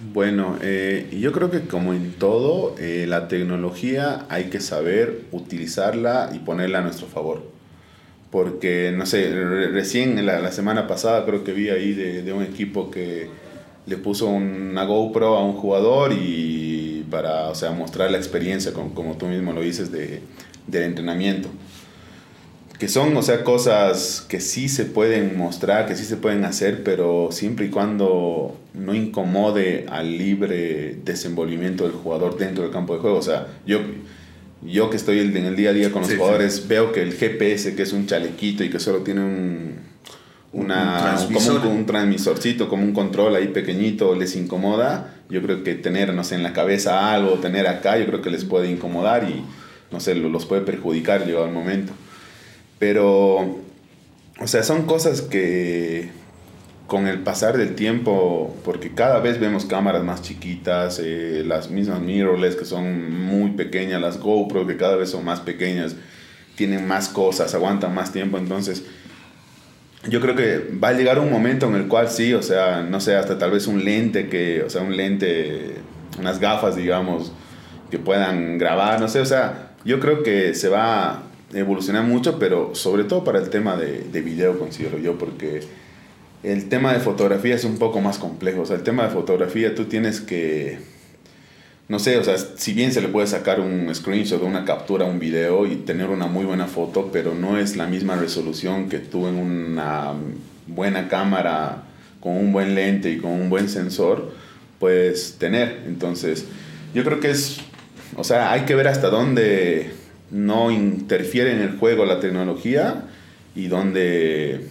[0.00, 6.30] Bueno, eh, yo creo que como en todo, eh, la tecnología hay que saber utilizarla
[6.32, 7.42] y ponerla a nuestro favor.
[8.30, 9.32] Porque, no sé,
[9.72, 13.28] recién la, la, semana pasada creo que vi ahí de, de, un equipo que
[13.86, 18.94] le puso una GoPro a un jugador y para, o sea, mostrar la experiencia, como,
[18.94, 20.20] como tú mismo lo dices, de,
[20.66, 21.48] del entrenamiento
[22.78, 26.84] que son, o sea, cosas que sí se pueden mostrar, que sí se pueden hacer,
[26.84, 33.00] pero siempre y cuando no incomode al libre desenvolvimiento del jugador dentro del campo de
[33.00, 33.16] juego.
[33.18, 33.80] O sea, yo,
[34.62, 36.64] yo que estoy en el día a día con los jugadores, sí.
[36.68, 39.74] veo que el GPS, que es un chalequito y que solo tiene un,
[40.52, 41.60] una, un, transmisor.
[41.60, 45.16] Como un, un, transmisorcito, como un control ahí pequeñito, les incomoda.
[45.28, 48.30] Yo creo que tener, no sé, en la cabeza algo, tener acá, yo creo que
[48.30, 49.42] les puede incomodar y,
[49.90, 51.92] no sé, los puede perjudicar llegado el momento.
[52.78, 53.58] Pero,
[54.40, 56.10] o sea, son cosas que
[56.88, 62.00] con el pasar del tiempo, porque cada vez vemos cámaras más chiquitas, eh, las mismas
[62.00, 65.96] mirrorless que son muy pequeñas, las GoPro que cada vez son más pequeñas,
[66.56, 68.84] tienen más cosas, aguantan más tiempo, entonces
[70.08, 73.00] yo creo que va a llegar un momento en el cual sí, o sea, no
[73.00, 75.74] sé, hasta tal vez un lente que, o sea, un lente,
[76.18, 77.32] unas gafas, digamos,
[77.90, 82.74] que puedan grabar, no sé, o sea, yo creo que se va evolucionar mucho, pero
[82.74, 85.62] sobre todo para el tema de, de, video, considero yo, porque
[86.42, 88.62] el tema de fotografía es un poco más complejo.
[88.62, 90.78] O sea, el tema de fotografía tú tienes que,
[91.88, 95.18] no sé, o sea, si bien se le puede sacar un screenshot, una captura, un
[95.18, 99.26] video y tener una muy buena foto, pero no es la misma resolución que tú
[99.26, 100.12] en una
[100.66, 101.84] buena cámara,
[102.20, 104.32] con un buen lente y con un buen sensor,
[104.78, 105.84] puedes tener.
[105.86, 106.44] Entonces,
[106.94, 107.58] yo creo que es,
[108.16, 109.90] o sea, hay que ver hasta dónde
[110.30, 113.06] no interfiere en el juego la tecnología
[113.54, 114.66] y donde,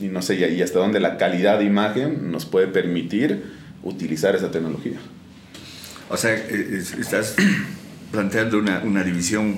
[0.00, 3.44] y no sé, y hasta donde la calidad de imagen nos puede permitir
[3.82, 4.98] utilizar esa tecnología.
[6.08, 7.34] O sea, estás
[8.12, 9.56] planteando una, una división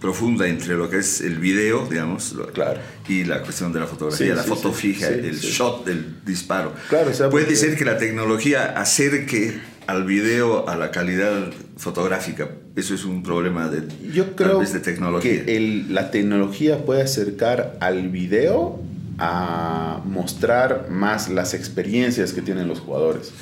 [0.00, 2.80] profunda entre lo que es el video, digamos, claro.
[3.08, 6.24] y la cuestión de la fotografía, Sí, la sí, foto sí, fija, el shot del
[6.24, 6.72] disparo.
[6.88, 11.50] Claro, o sea, Puede porque- ser que la tecnología acerque al video a la calidad
[11.76, 12.48] fotográfica.
[12.76, 15.44] Eso es un problema de, Yo tal creo vez de tecnología.
[15.44, 18.78] que el- la tecnología puede acercar al video
[19.18, 23.32] a mostrar más las experiencias que tienen los jugadores.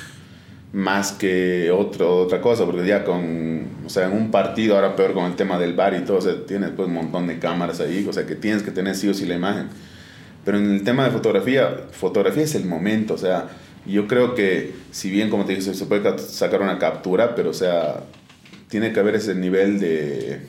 [0.73, 5.13] Más que otro, otra cosa, porque ya con, o sea, en un partido, ahora peor
[5.13, 7.79] con el tema del bar y todo, o sea, tienes pues un montón de cámaras
[7.79, 9.67] ahí, o sea, que tienes que tener sí o sí la imagen.
[10.45, 13.47] Pero en el tema de fotografía, fotografía es el momento, o sea,
[13.85, 17.53] yo creo que si bien, como te dije, se puede sacar una captura, pero o
[17.53, 18.01] sea,
[18.69, 20.39] tiene que haber ese nivel de...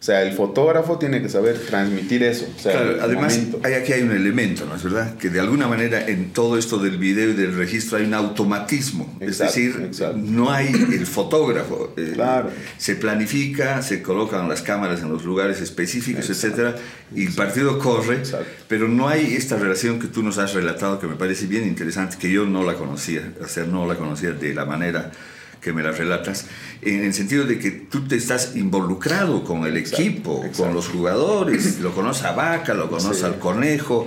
[0.00, 2.46] sea, el fotógrafo tiene que saber transmitir eso.
[2.56, 3.60] O sea, Claro, además, momento.
[3.64, 5.16] hay, aquí hay un elemento, ¿no es verdad?
[5.16, 9.16] Que de alguna manera en todo esto del video y del registro hay un automatismo.
[9.18, 10.16] es Exacto, decir, exacto.
[10.18, 11.94] no hay el fotógrafo.
[11.96, 12.48] eh, Claro.
[12.76, 16.76] Se planifica, se colocan las cámaras en los lugares específicos, Exacto, etcétera,
[17.12, 18.22] y el partido corre,
[18.68, 22.18] pero no hay esta relación que tú nos has relatado que me parece bien interesante,
[22.20, 25.10] que yo no la conocía, o sea, no la conocía de la manera
[25.60, 26.46] que me la relatas,
[26.82, 30.88] en el sentido de que tú te estás involucrado con el Exacto, equipo, con los
[30.88, 33.24] jugadores, lo conoces a Vaca, lo conoces Sí.
[33.24, 34.06] al conejo,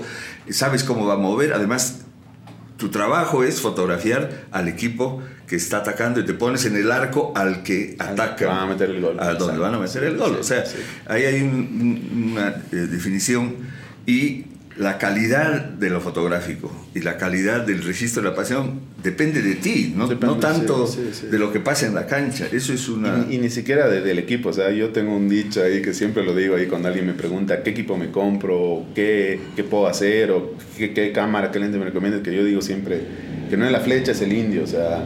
[0.50, 1.98] sabes cómo va a mover, además
[2.78, 7.34] tu trabajo es fotografiar al equipo que está atacando y te pones en el arco
[7.36, 8.48] al que ataca.
[8.48, 9.20] van a meter el gol.
[9.20, 10.38] A donde van a meter el gol.
[10.40, 10.78] O sea, sí.
[11.08, 13.56] ahí hay un- un- una eh, definición
[14.08, 14.46] y
[14.78, 19.56] la calidad de lo fotográfico y la calidad del registro de la pasión depende de
[19.56, 21.28] ti, no, Depende, no tanto sí, sí, sí.
[21.28, 22.48] de lo que pasa en la cancha.
[22.52, 23.26] Eso es una...
[23.30, 25.94] Y, y ni siquiera de- del equipo, o sea, yo tengo un dicho ahí que
[25.94, 29.88] siempre lo digo ahí cuando alguien me pregunta qué equipo me compro, qué, qué puedo
[29.88, 33.02] hacer, o qué, qué cámara, qué lente me recomiendas, que yo digo siempre
[33.50, 35.04] que no es la flecha, es el indio, o sea,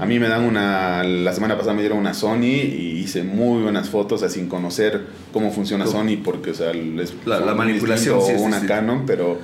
[0.00, 3.62] a mí me dan una, la semana pasada me dieron una Sony y hice muy
[3.62, 5.00] buenas fotos, o sea, sin conocer
[5.32, 5.98] cómo funciona ¿Cómo?
[5.98, 8.66] Sony, porque, o sea, es La- la manipulación, sí, una sí.
[8.66, 9.38] Canon, pero,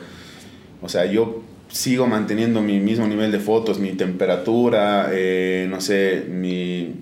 [0.83, 6.25] o sea, yo sigo manteniendo mi mismo nivel de fotos, mi temperatura, eh, no sé,
[6.31, 6.95] mi,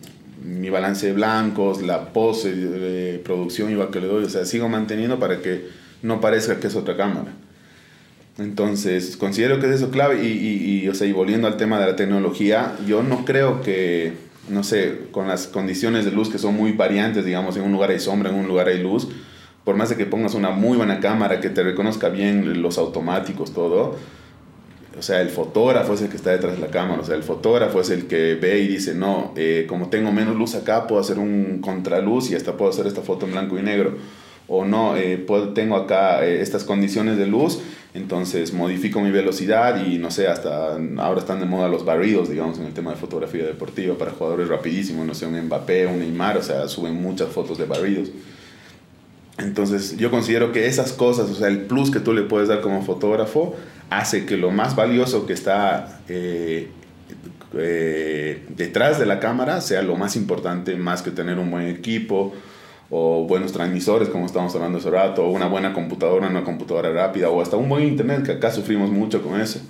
[0.44, 4.68] mi balance de blancos, la pose de producción igual que le doy, o sea, sigo
[4.68, 5.66] manteniendo para que
[6.02, 7.32] no parezca que es otra cámara.
[8.38, 11.78] Entonces, considero que es eso clave y, y, y, o sea, y volviendo al tema
[11.80, 14.12] de la tecnología, yo no creo que,
[14.50, 17.90] no sé, con las condiciones de luz que son muy variantes, digamos, en un lugar
[17.90, 19.08] hay sombra, en un lugar hay luz,
[19.64, 23.52] por más de que pongas una muy buena cámara que te reconozca bien los automáticos,
[23.52, 23.96] todo,
[24.98, 27.22] o sea, el fotógrafo es el que está detrás de la cámara, o sea, el
[27.22, 31.00] fotógrafo es el que ve y dice, no, eh, como tengo menos luz acá, puedo
[31.00, 33.96] hacer un contraluz y hasta puedo hacer esta foto en blanco y negro.
[34.48, 37.60] O no, eh, puedo, tengo acá eh, estas condiciones de luz,
[37.92, 42.58] entonces modifico mi velocidad y no sé, hasta ahora están de moda los barridos, digamos,
[42.58, 46.36] en el tema de fotografía deportiva para jugadores rapidísimos, no sé, un Mbappé, un Neymar,
[46.36, 48.10] o sea, suben muchas fotos de barridos.
[49.38, 52.60] Entonces yo considero que esas cosas, o sea, el plus que tú le puedes dar
[52.60, 53.56] como fotógrafo,
[53.88, 56.68] hace que lo más valioso que está eh,
[57.54, 62.32] eh, detrás de la cámara sea lo más importante, más que tener un buen equipo
[62.90, 67.30] o buenos transmisores, como estamos hablando hace rato, o una buena computadora, una computadora rápida,
[67.30, 69.60] o hasta un buen internet, que acá sufrimos mucho con eso.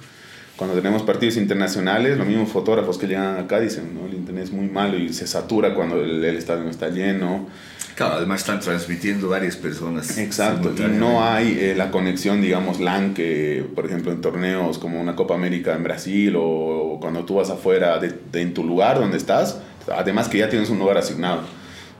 [0.56, 4.06] Cuando tenemos partidos internacionales, los mismos fotógrafos que llegan acá dicen, ¿no?
[4.06, 7.46] el internet es muy malo y se satura cuando el, el estadio está lleno
[8.00, 10.16] Claro, además están transmitiendo varias personas.
[10.16, 14.98] Exacto, y no hay eh, la conexión, digamos, LAN que, por ejemplo, en torneos como
[14.98, 19.18] una Copa América en Brasil o, cuando tú vas afuera de, en tu lugar donde
[19.18, 19.60] estás,
[19.94, 21.42] además que ya tienes un lugar asignado.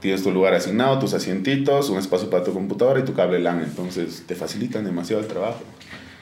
[0.00, 3.62] Tienes tu lugar asignado, tus asientitos, un espacio para tu computadora y tu cable LAN,
[3.62, 5.60] entonces te facilitan demasiado el trabajo.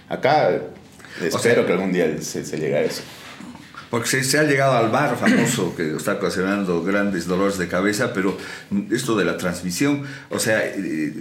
[0.09, 0.51] Acá
[1.23, 3.03] espero que algún día se, se llegue a eso.
[3.91, 8.37] Porque se, ha llegado al bar famoso que está ocasionando grandes dolores de cabeza, pero
[8.91, 11.13] esto de la transmisión, o sea, eh,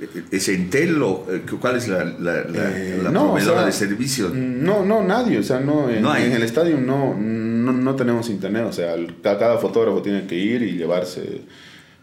[0.00, 4.30] eh, ¿es Entel o eh, cuál es la, la, la, proveedora de servicio?
[4.34, 8.64] No, no, nadie, o sea, no, en, en el estadio no, no, no, tenemos internet,
[8.68, 11.42] o sea, cada fotógrafo tiene que ir y llevarse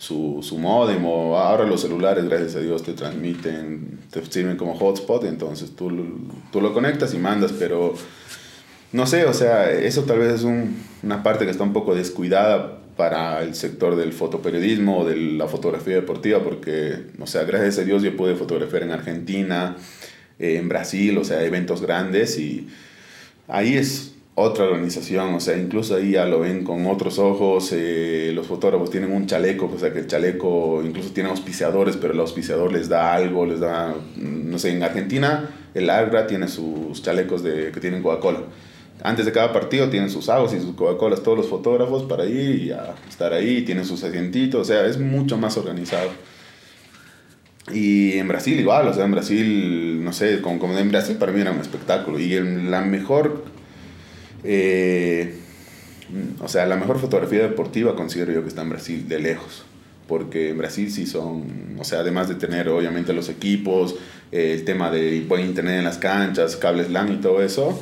[0.04, 5.24] su, su modem ahora los celulares, gracias a Dios, te transmiten, te sirven como hotspot,
[5.24, 5.90] entonces tú,
[6.52, 7.94] tú lo conectas y mandas, pero
[8.92, 12.80] no sé, o sea, eso tal vez es una parte que está un poco descuidada
[12.98, 17.84] para el sector del fotoperiodismo o de la fotografía deportiva, porque, o sea, gracias a
[17.84, 19.78] Dios yo pude fotografiar en Argentina,
[20.38, 22.68] en Brasil, o sea, eventos grandes y
[23.48, 28.32] ahí es otra organización, o sea, incluso ahí ya lo ven con otros ojos, eh,
[28.34, 32.20] los fotógrafos tienen un chaleco, o sea, que el chaleco incluso tiene auspiciadores, pero el
[32.20, 37.44] auspiciador les da algo, les da, no sé, en Argentina el Agra tiene sus chalecos
[37.44, 38.42] de, que tienen Coca-Cola
[39.04, 42.74] antes de cada partido tienen sus aguas y sus Coca-Colas todos los fotógrafos para ir
[42.74, 46.10] a estar ahí, tienen sus asientitos, o sea, es mucho más organizado.
[47.72, 51.32] Y en Brasil igual, o sea, en Brasil, no sé, como, como en Brasil para
[51.32, 52.20] mí era un espectáculo.
[52.20, 53.46] Y en la mejor,
[54.44, 55.36] eh,
[56.40, 59.64] o sea, la mejor fotografía deportiva considero yo que está en Brasil, de lejos.
[60.08, 63.96] Porque en Brasil sí son, o sea, además de tener obviamente los equipos,
[64.32, 67.82] el tema de buen internet en las canchas, cables LAN y todo eso,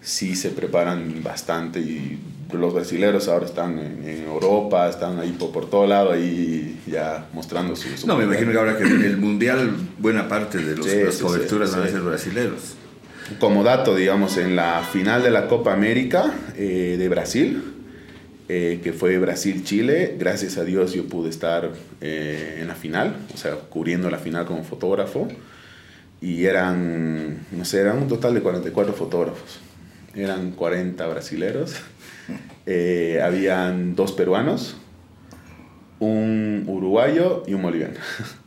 [0.00, 2.18] sí se preparan bastante y
[2.52, 7.76] los brasileros ahora están en, Europa, están ahí por, por, todo lado ahí ya mostrando
[7.76, 8.06] su...
[8.06, 11.74] no, me imagino que ahora que en el Mundial buena parte de los, las coberturas
[11.74, 12.76] van a ser brasileros.
[13.38, 17.72] Como dato, digamos, en la final de la Copa América eh, de Brasil,
[18.54, 21.70] eh, que fue Brasil-Chile, gracias a Dios yo pude estar
[22.02, 25.28] eh, en la final, o sea, cubriendo la final como fotógrafo,
[26.20, 29.60] y eran, no sé, eran un total de 44 fotógrafos.
[30.14, 31.76] Eran 40 brasileros,
[32.66, 34.76] eh, habían dos peruanos,
[35.98, 37.94] un uruguayo y un boliviano.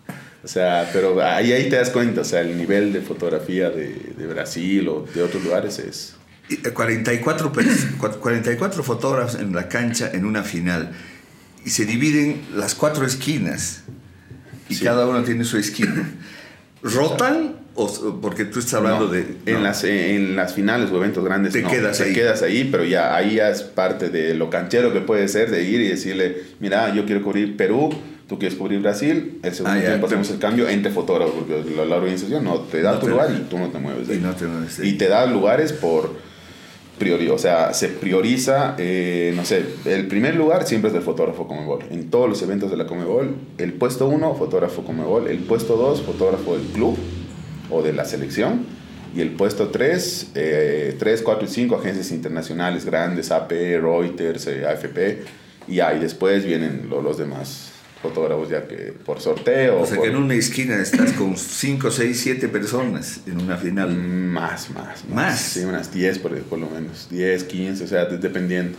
[0.46, 4.14] o sea, pero ahí, ahí te das cuenta, o sea, el nivel de fotografía de,
[4.16, 6.16] de Brasil o de otros lugares es...
[6.72, 7.52] 44,
[8.20, 10.92] 44 fotógrafos en la cancha en una final
[11.66, 13.82] y se dividen las cuatro esquinas
[14.70, 16.12] y cada uno tiene su esquina.
[16.84, 19.38] ¿Rotan o, porque tú estás hablando de...
[19.48, 22.14] En, las, en las finales o eventos grandes te quedas te ahí.
[22.14, 25.64] quedas ahí, pero ya ahí ya es parte de lo canchero que puede ser de
[25.64, 27.90] ir y decirle, mira, yo quiero cubrir Perú,
[28.28, 31.96] tú quieres cubrir Brasil, el segundo ah, tiempo hacemos el cambio entre fotógrafos, porque la,
[31.96, 34.10] organización no te da tu lugar y tú no te mueves.
[34.10, 36.14] Y, no te mueves y te da lugares por
[36.98, 41.48] priori, o sea, se prioriza, eh, no sé, el primer lugar siempre es del fotógrafo
[41.48, 41.84] Comebol.
[41.92, 46.02] En todos los eventos de la Comebol, el puesto uno, fotógrafo Comebol, el puesto dos,
[46.02, 46.98] fotógrafo del club,
[47.70, 48.66] o de la selección.
[49.16, 50.32] Y el puesto 3,
[51.00, 55.24] 3, 4 y 5 agencias internacionales grandes, AP, Reuters, eh, AFP.
[55.70, 57.75] Y ahí después vienen los demás
[58.10, 59.82] fotógrafos ya que por sorteo.
[59.82, 63.96] O sea que en una esquina estás con 5, 6, 7 personas en una final.
[63.96, 65.06] Más, más.
[65.10, 65.40] ¿Más?
[65.40, 67.08] Sí, unas 10 por, por lo menos.
[67.10, 68.78] 10, 15, o sea, dependiendo.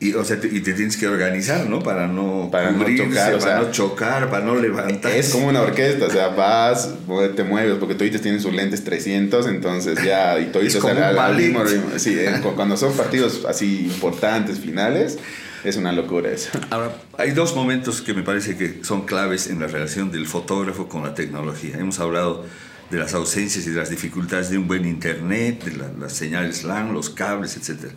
[0.00, 1.80] Y, o sea, te, y te tienes que organizar, ¿no?
[1.80, 5.10] Para no, Para no chocar, o para sea, no chocar, para no levantar.
[5.10, 6.88] Es como una orquesta, o sea, vas,
[7.34, 11.18] te mueves, porque toditos tienen sus lentes 300, entonces ya, y toditos como al, un
[11.20, 11.98] al- mismo ritmo.
[11.98, 15.18] Sí, cu- cuando son partidos así importantes, finales,
[15.64, 16.50] es una locura eso.
[16.70, 20.88] Ahora, hay dos momentos que me parece que son claves en la relación del fotógrafo
[20.88, 21.76] con la tecnología.
[21.78, 22.44] Hemos hablado
[22.90, 26.64] de las ausencias y de las dificultades de un buen internet, de la- las señales
[26.64, 27.90] LAN, los cables, etc.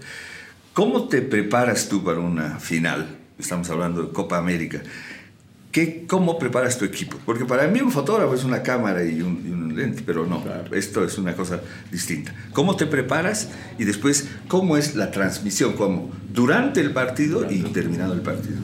[0.73, 3.17] ¿Cómo te preparas tú para una final?
[3.39, 4.81] Estamos hablando de Copa América.
[5.71, 7.17] ¿Qué, ¿Cómo preparas tu equipo?
[7.25, 9.60] Porque para mí un fotógrafo es una cámara y un, y un
[10.05, 10.75] pero no, Claro.
[10.75, 12.33] esto es una cosa distinta.
[12.53, 13.49] ¿Cómo te preparas?
[13.77, 15.73] Y después, ¿cómo es la transmisión?
[15.73, 16.11] ¿Cómo?
[16.31, 18.57] Durante el partido y terminado el partido.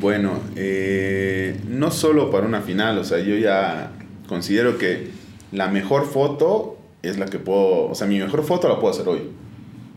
[0.00, 3.92] Bueno, eh, no solo para una final, o sea, yo ya
[4.28, 5.10] considero que
[5.52, 9.08] la mejor foto es la que puedo, o sea, mi mejor foto la puedo hacer
[9.08, 9.20] hoy.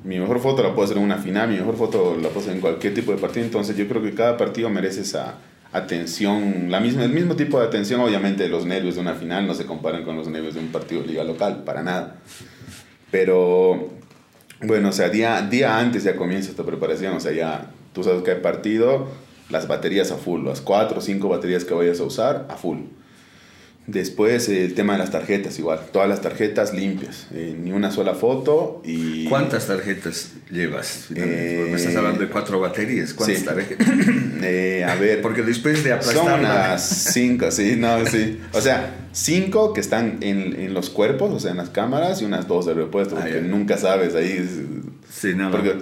[0.04, 2.54] Mi mejor foto la puedo hacer en una final, mi mejor foto la puedo hacer
[2.56, 5.36] en cualquier tipo de partido, entonces yo creo que cada partido merece esa
[5.74, 9.56] atención, la misma, el mismo tipo de atención, obviamente los nervios de una final no
[9.56, 12.18] se comparan con los nervios de un partido de liga local, para nada.
[13.12, 13.90] Pero
[14.62, 18.24] bueno, o sea, día, día antes ya comienza esta preparación, o sea, ya tú sabes
[18.24, 19.08] que hay partido,
[19.50, 22.80] las baterías a full, las cuatro o cinco baterías que vayas a usar a full.
[23.86, 27.92] Después eh, el tema de las tarjetas, igual, todas las tarjetas limpias, eh, ni una
[27.92, 29.26] sola foto y...
[29.26, 31.08] ¿Cuántas tarjetas llevas?
[31.14, 33.14] Eh, me estás hablando de cuatro baterías.
[33.14, 33.46] ¿Cuántas sí.
[33.46, 33.88] tarjetas?
[34.46, 36.38] Eh, a ver, Porque después de son aplastarla...
[36.40, 38.40] unas cinco, sí, no, sí.
[38.52, 42.26] O sea, cinco que están en, en los cuerpos, o sea, en las cámaras, y
[42.26, 44.46] unas dos de repuesto, Ah, porque nunca sabes ahí...
[45.10, 45.52] Sí, no, no.
[45.52, 45.76] Porque,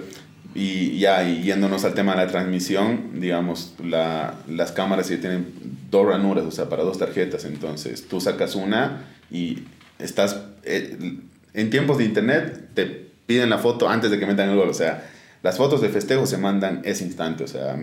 [0.54, 5.46] y ya, y yéndonos al tema de la transmisión, digamos, la, las cámaras sí tienen
[5.90, 7.44] dos ranuras, o sea, para dos tarjetas.
[7.44, 9.60] Entonces, tú sacas una y
[9.98, 10.42] estás.
[10.64, 11.18] eh,
[11.54, 12.86] en tiempos de internet, te
[13.26, 14.68] piden la foto antes de que metan el gol.
[14.68, 15.08] O sea,
[15.42, 17.76] las fotos de festejo se mandan ese instante, o sea,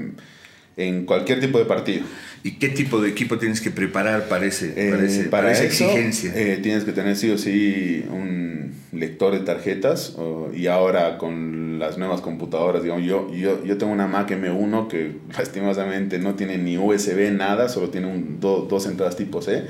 [0.77, 2.05] en cualquier tipo de partido.
[2.41, 5.51] ¿Y qué tipo de equipo tienes que preparar para, ese, Eh, para, ese- para para
[5.51, 6.31] esa eso, exigencia?
[6.35, 10.15] eh, tienes que tener sí o sí un lector de tarjetas
[10.55, 15.17] y ahora con las nuevas computadoras, digamos, yo, yo, yo tengo una Mac M1 que
[15.37, 19.65] lastimosamente no tiene ni USB, nada, solo tiene un, do- dos entradas tipo C,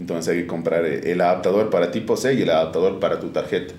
[0.00, 3.74] entonces hay que comprar el adaptador para tipo C y el adaptador para tu tarjeta.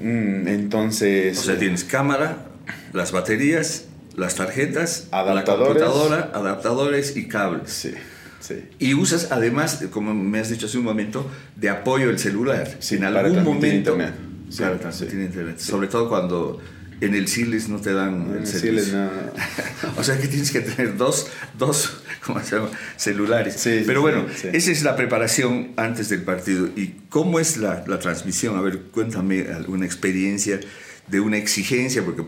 [0.00, 1.38] Mm, entonces...
[1.38, 2.46] o sea, tienes cámara,
[2.92, 5.44] las baterías, las tarjetas, Adaptadores.
[5.80, 7.70] la computadora, adaptadores y cables.
[7.70, 7.92] Sí,
[8.40, 8.64] sí.
[8.78, 12.76] Y usas además, como me has dicho hace un momento, de apoyo el celular.
[12.80, 13.92] Sí, en algún momento.
[13.92, 14.14] internet.
[14.50, 15.24] Sí, para transmitir sí.
[15.24, 15.58] internet.
[15.58, 16.60] Sobre todo cuando
[17.00, 18.98] en el CILES no te dan el Sí, servicio.
[18.98, 19.10] no.
[19.98, 21.26] O sea que tienes que tener dos,
[21.58, 22.70] dos ¿cómo se llama?
[22.96, 23.54] celulares.
[23.58, 26.68] Sí, sí, Pero bueno, esa es la preparación antes del partido.
[26.76, 28.56] ¿Y cómo es la, la transmisión?
[28.56, 30.60] A ver, cuéntame alguna experiencia
[31.08, 32.24] de una exigencia, porque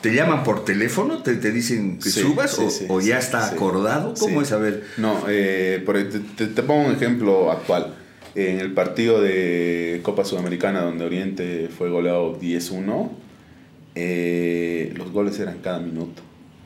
[0.00, 3.18] te llaman por teléfono, te, te dicen que Sí, subas sí, o, sí, o ya
[3.18, 4.14] está acordado.
[4.18, 4.52] ¿Cómo es?
[4.52, 7.94] A ver, No, eh, por- te, te- te pongo un ejemplo actual.
[8.34, 13.10] En el partido de Copa Sudamericana, donde Oriente fue goleado 10-1,
[13.94, 16.22] eh, los goles eran cada minuto.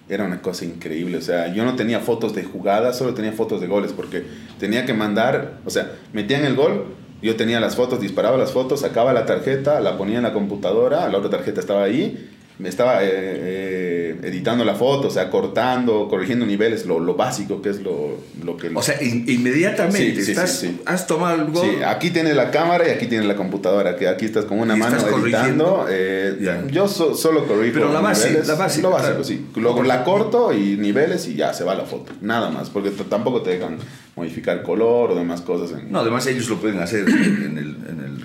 [0.08, 1.18] Era una cosa increíble.
[1.18, 4.22] O sea, yo no tenía fotos de jugadas, solo tenía fotos de goles, porque
[4.58, 6.87] tenía que mandar, o sea, metían el gol,
[7.20, 11.08] yo tenía las fotos, disparaba las fotos, sacaba la tarjeta, la ponía en la computadora,
[11.08, 16.08] la otra tarjeta estaba ahí, me estaba eh, eh, editando la foto, o sea, cortando,
[16.08, 18.70] corrigiendo niveles, lo, lo básico que es lo, lo que...
[18.74, 20.80] o sea, in- inmediatamente Sí, estás, sí, sí.
[20.84, 21.64] has tomado el gol.
[21.64, 24.74] Sí, aquí tienes la cámara y aquí tienes la computadora, que aquí estás con una
[24.76, 25.86] mano editando.
[25.88, 26.36] eh.
[26.72, 29.24] Yo so- solo corrijo Pero la base, niveles, la base, Lo básico, claro.
[29.24, 29.46] sí.
[29.56, 32.12] Luego la corto y niveles y ya se va la foto.
[32.20, 33.78] Nada más, porque tampoco te dejan
[34.16, 35.78] modificar color o demás cosas.
[35.78, 38.18] En, No, además ellos lo pueden hacer en el, en el, en el-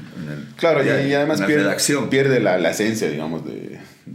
[0.55, 1.41] Claro, ya, y, además
[2.09, 3.72] pierde la, la esencia, digamos, de,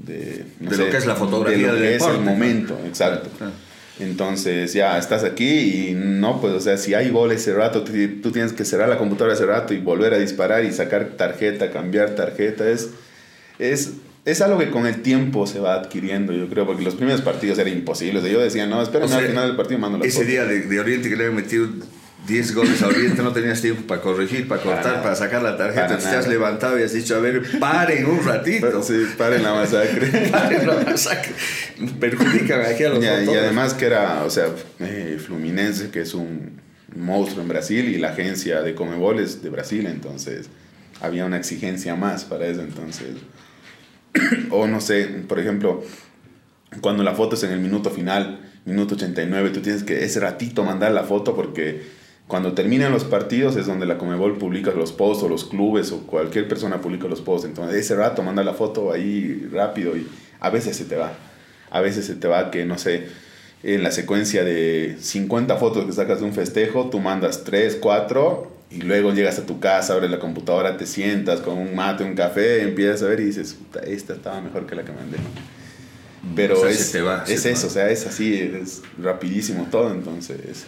[0.09, 2.19] de, no De sé, lo que es la fotografía de lo del que deporte, es
[2.19, 3.31] el momento, exacto.
[3.39, 3.53] Claro.
[4.01, 7.93] Entonces ya estás aquí y no, pues o sea, si hay gol ese rato, tú,
[8.23, 11.71] tú tienes que cerrar la computadora ese rato y volver a disparar y sacar tarjeta,
[11.71, 12.69] cambiar tarjeta.
[12.69, 12.91] Es,
[13.59, 13.95] es,
[14.25, 17.59] es algo que con el tiempo se va adquiriendo, yo creo, porque los primeros partidos
[17.59, 18.21] era imposible.
[18.21, 20.19] O sea, yo decía, no, espérame O sea, al final del partido mando la Ese
[20.19, 20.29] foto.
[20.29, 21.67] día de, de Oriente que le habían metido
[22.29, 25.87] 10 goles a Oriente, no tenías tiempo para corregir, para cortar, para, sacar la tarjeta.
[25.87, 28.67] Para Entonces te has levantado y has dicho, a ver, paren un ratito.
[28.67, 30.07] Pero sí, paren la masacre.
[30.31, 31.33] Paren la masacre.
[31.99, 36.13] Perjudican aquí a los y, y además que era, o sea, eh, Fluminense, que es
[36.13, 36.61] un
[36.95, 40.51] monstruo en Brasil, y la agencia de Comebol es de Brasil, entonces
[41.01, 43.09] había una exigencia más para eso, entonces...
[44.51, 45.83] o no sé, por ejemplo,
[46.81, 50.63] cuando la foto es en el minuto final, minuto 89, tú tienes que ese ratito
[50.65, 51.98] mandar la foto porque
[52.29, 56.07] cuando terminan los partidos es donde la Comebol publica los posts o los clubes o
[56.07, 57.49] cualquier persona publica los posts.
[57.49, 60.07] Entonces ese rato manda la foto ahí rápido y
[60.39, 61.15] a veces se te va.
[61.71, 63.07] a veces se te va que, no sé,
[63.63, 68.53] en la secuencia de 50 fotos que sacas de un festejo, tú mandas 3, 4
[68.71, 72.15] y luego llegas a tu casa, abres la computadora, te sientas con un mate, un
[72.15, 73.57] café, empiezas a ver y dices,
[73.87, 75.17] esta estaba mejor que la que mandé.
[76.37, 80.67] Pero es, es eso, o sea, es así, es rapidísimo todo, entonces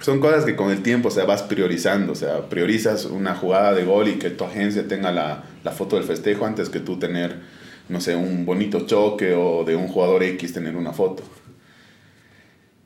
[0.00, 3.72] son cosas que con el tiempo o sea, vas priorizando, o sea, priorizas una jugada
[3.72, 6.98] de gol y que tu agencia tenga la, la, foto del festejo antes que tú
[6.98, 7.40] tener,
[7.88, 11.22] no sé, un bonito choque o de un jugador X tener una foto.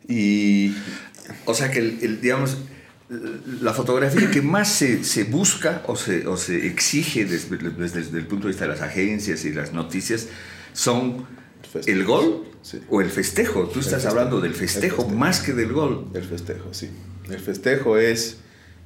[0.09, 0.75] Y...
[1.45, 2.57] O sea que, el, digamos,
[3.61, 8.27] la fotografía que más se, se busca o se, o se exige desde, desde, el
[8.27, 10.29] punto de vista de las agencias y las noticias
[10.73, 11.27] son
[11.87, 12.47] el gol
[12.89, 13.69] o el festejo.
[13.69, 16.07] Tú estás hablando del festejo, más que del gol.
[16.15, 16.91] El festejo, sí.
[17.29, 18.39] El festejo es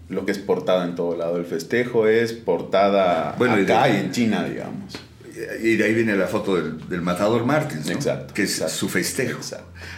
[0.08, 1.36] lo que es portada en todo lado.
[1.36, 4.94] El festejo es portada bueno, acá y en China, digamos.
[5.62, 9.40] Y de ahí viene la foto del, matador Martins, Exacto, que es su festejo.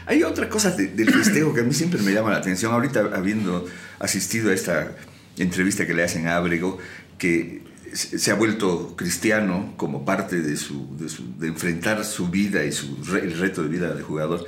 [0.06, 2.72] Hay otra cosa del festejo que a mí siempre me llama la atención.
[2.72, 3.66] Ahorita, habiendo
[3.98, 4.92] asistido a esta
[5.36, 6.78] entrevista que le hacen a Abrego,
[7.18, 7.62] que
[7.96, 10.96] se ha vuelto cristiano como parte de, su,
[11.38, 14.44] de, enfrentar su vida y su, el reto de vida de jugador,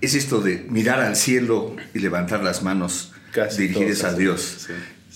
[0.00, 3.12] es esto de mirar al cielo y levantar las manos
[3.56, 4.68] dirigidas a Dios.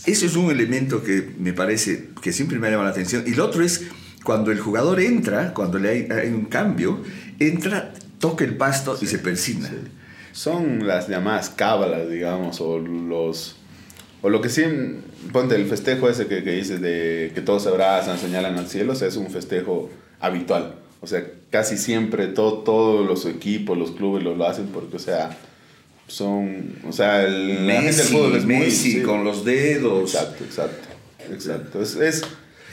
[0.06, 3.24] Eso es un elemento que me parece que siempre me llama la atención.
[3.26, 3.88] Y lo otro es
[4.24, 7.02] cuando el jugador entra, cuando le hay, un cambio,
[7.38, 9.70] entra, toca el pasto y se persina.
[10.32, 13.57] Son las llamadas cábalas, digamos, o los
[14.22, 14.64] o lo que sí,
[15.32, 18.92] ponte el festejo ese que, que dices de que todos se abrazan, señalan al cielo,
[18.92, 19.90] o sea, es un festejo
[20.20, 20.74] habitual.
[21.00, 25.00] O sea, casi siempre todo, todos los equipos, los clubes lo, lo hacen porque, o
[25.00, 25.30] sea,
[26.08, 30.14] son, o sea, el Messi, es Messi con los dedos.
[30.14, 30.88] Exacto, exacto,
[31.30, 31.82] exacto.
[31.82, 32.22] Es, es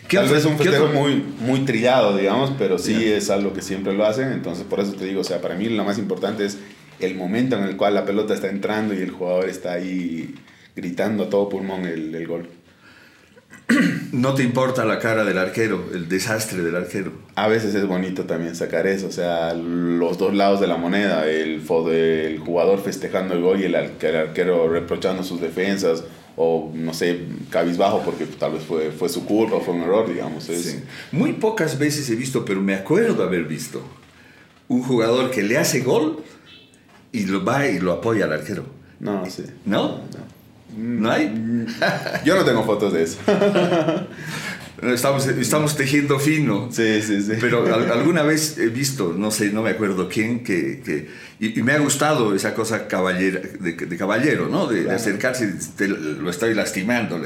[0.09, 4.05] tal vez un festejo muy, muy trillado, digamos, pero sí es algo que siempre lo
[4.05, 4.31] hacen.
[4.31, 6.57] Entonces, por eso te digo, o sea, para mí lo más importante es
[6.99, 10.33] el momento en el cual la pelota está entrando y el jugador está ahí
[10.75, 12.49] gritando a todo pulmón el, gol.
[14.11, 17.11] ¿No te importa la cara del arquero, el desastre del arquero?
[17.35, 21.27] A veces es bonito también sacar eso, o sea, los dos lados de la moneda,
[21.27, 21.61] el,
[21.91, 26.03] el jugador festejando el gol y el, arquero reprochando sus defensas,
[26.37, 30.49] o no sé, cabizbajo porque tal vez fue, fue su culpa, fue un error, digamos.
[31.11, 33.81] Muy pocas veces he visto, pero me acuerdo haber visto
[34.67, 36.23] un jugador que le hace gol
[37.11, 38.65] y lo va y lo apoya al arquero.
[38.99, 39.43] No, sí.
[39.65, 39.99] ¿No?
[39.99, 40.34] no.
[40.77, 41.65] ¿No hay?
[42.25, 43.17] Yo no tengo fotos de eso.
[44.81, 46.69] Estamos, estamos tejiendo fino.
[46.71, 47.33] Sí, sí, sí.
[47.39, 51.07] Pero alguna vez he visto, no sé, no me acuerdo quién, que, que
[51.39, 54.67] y, me ha gustado esa cosa caballera, de, caballero, ¿no?
[54.67, 55.53] De, acercarse,
[55.87, 57.19] lo estoy lastimando,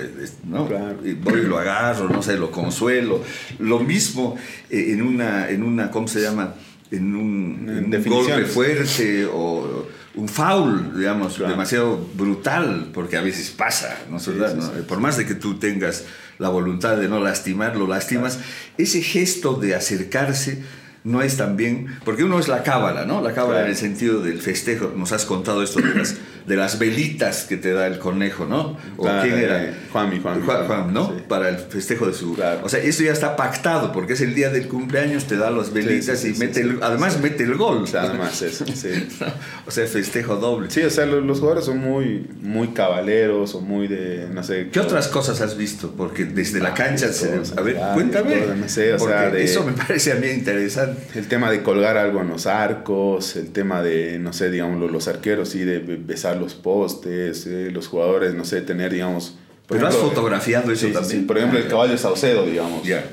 [0.44, 0.70] ¿no?
[1.04, 3.24] Y voy y lo agarro, no sé, lo consuelo.
[3.58, 4.38] Lo mismo
[4.70, 6.54] eh, en una, en una, ¿cómo se llama?
[6.92, 9.88] En un, en un golpe fuerte o
[10.20, 14.74] un foul, digamos, demasiado brutal, porque a veces pasa, ¿no es verdad?
[14.84, 16.04] Por más de que tú tengas
[16.38, 18.40] la voluntad de no lastimar, lo lastimas,
[18.78, 20.62] ese gesto de acercarse
[21.06, 23.22] no es también, porque uno es la cábala, ¿no?
[23.22, 26.80] La cábala en el sentido del festejo, nos has contado esto de las, de las
[26.80, 28.78] velitas que te da el conejo, ¿no?
[28.98, 29.74] ¿O quién era?
[29.92, 31.14] Juan, Juan, Juan, Juan ¿no?
[31.28, 32.38] Para el festejo de su...
[32.64, 35.74] O sea, eso ya está pactado, porque es el día del cumpleaños, te da las
[35.74, 37.86] velitas y mete además mete el gol.
[37.94, 39.08] además eso, sí.
[39.68, 40.70] o sea, festejo doble.
[40.70, 44.70] Sí, o sea, los, jugadores son muy, muy cabaleros o muy de, no sé...
[44.72, 45.94] ¿Qué otras cosas has visto?
[45.96, 48.36] Porque desde la cancha, se, a ver, cuéntame.
[48.56, 51.02] no sé, o sea, eso me parece a mí interesante.
[51.16, 55.08] El tema de colgar algo en los arcos, el tema de, no sé, digamos, los
[55.08, 59.36] arqueros, sí, de besar los postes, eh, los jugadores, no sé, tener, digamos...
[59.68, 61.28] Pero has fotografiado eso también.
[61.28, 62.84] Por ejemplo, el caballo Saucedo, digamos.
[62.84, 63.06] Ya.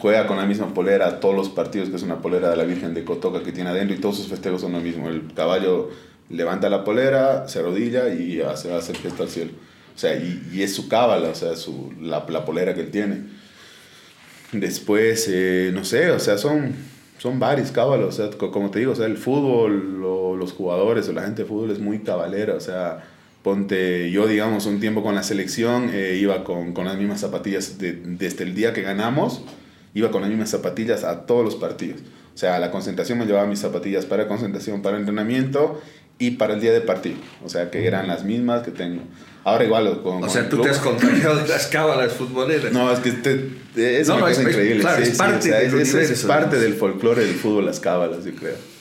[0.00, 2.92] Juega con la misma polera todos los partidos, que es una polera de la Virgen
[2.92, 5.08] de Cotoca que tiene adentro, y todos sus festejos son lo mismo.
[5.08, 5.90] El caballo
[6.28, 9.52] levanta la polera, se arrodilla y hace, hace el gesto al cielo.
[9.94, 13.22] O sea, y, es su cábala, o sea, su, la, la polera que él tiene.
[14.52, 16.74] Después, eh, no sé, o sea, son,
[17.18, 20.00] son varios cábalos, o sea, como te digo, o sea, el fútbol,
[20.44, 23.04] los jugadores o la gente de fútbol es muy cabalera, o sea,
[23.42, 27.76] ponte, yo digamos, un tiempo con la selección, eh, iba con, con, las mismas zapatillas
[27.78, 29.42] desde el día que ganamos,
[29.92, 32.00] iba con las mismas zapatillas a todos los partidos.
[32.34, 35.80] O sea, a la concentración me llevaba mis zapatillas para concentración, para entrenamiento
[36.18, 37.16] y para el día de partido.
[37.44, 39.02] O sea, que eran las mismas que tengo.
[39.44, 40.24] Ahora igual con...
[40.24, 42.72] O sea, tú te has contagiado de las cábalas futboleras.
[42.72, 44.80] No, es que es, no, es, increíble.
[44.80, 48.73] Claro, es parte, del es, parte del folclore del fútbol, las cábalas, yo creo.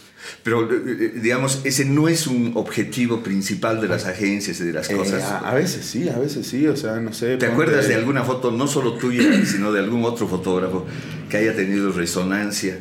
[0.43, 4.73] Pero, eh, eh, digamos, ese no es un objetivo principal de las agencias y de
[4.73, 5.23] las eh, cosas.
[5.23, 7.37] a, veces sí, a veces sí, o sea, no sé.
[7.37, 10.85] ¿Te acuerdas de alguna foto, no solo tuya, sino de algún otro fotógrafo
[11.29, 12.79] que haya tenido resonancia?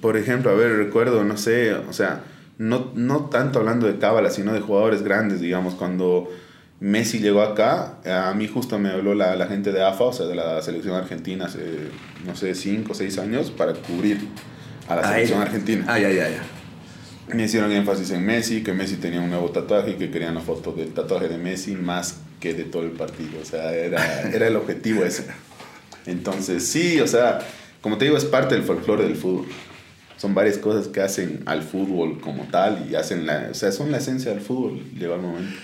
[0.00, 2.24] por ejemplo, a ver, recuerdo, no sé, o sea,
[2.58, 6.30] no, no tanto hablando de cábala, sino de jugadores grandes, digamos, cuando
[6.78, 10.26] Messi llegó acá, a mí justo me habló la, la gente de AFA, o sea,
[10.26, 11.88] de la selección argentina, hace,
[12.26, 14.18] no sé, 5 o 6 años, para cubrir
[14.88, 15.44] a la Ah, selección ya.
[15.46, 15.84] argentina.
[15.88, 16.42] Ah, ya, ya, ya.
[17.34, 20.40] Me hicieron énfasis en Messi, que Messi tenía un nuevo tatuaje y que querían la
[20.42, 23.40] foto del tatuaje de Messi más que de todo el partido.
[23.40, 25.24] O sea, era, era el objetivo ese.
[26.06, 27.38] Entonces, sí, o sea,
[27.80, 29.46] como te digo, es parte del folclore del fútbol.
[30.18, 33.90] Son varias cosas que hacen al fútbol como tal y hacen la, o sea, son
[33.90, 35.56] la esencia del fútbol, llegó el momento.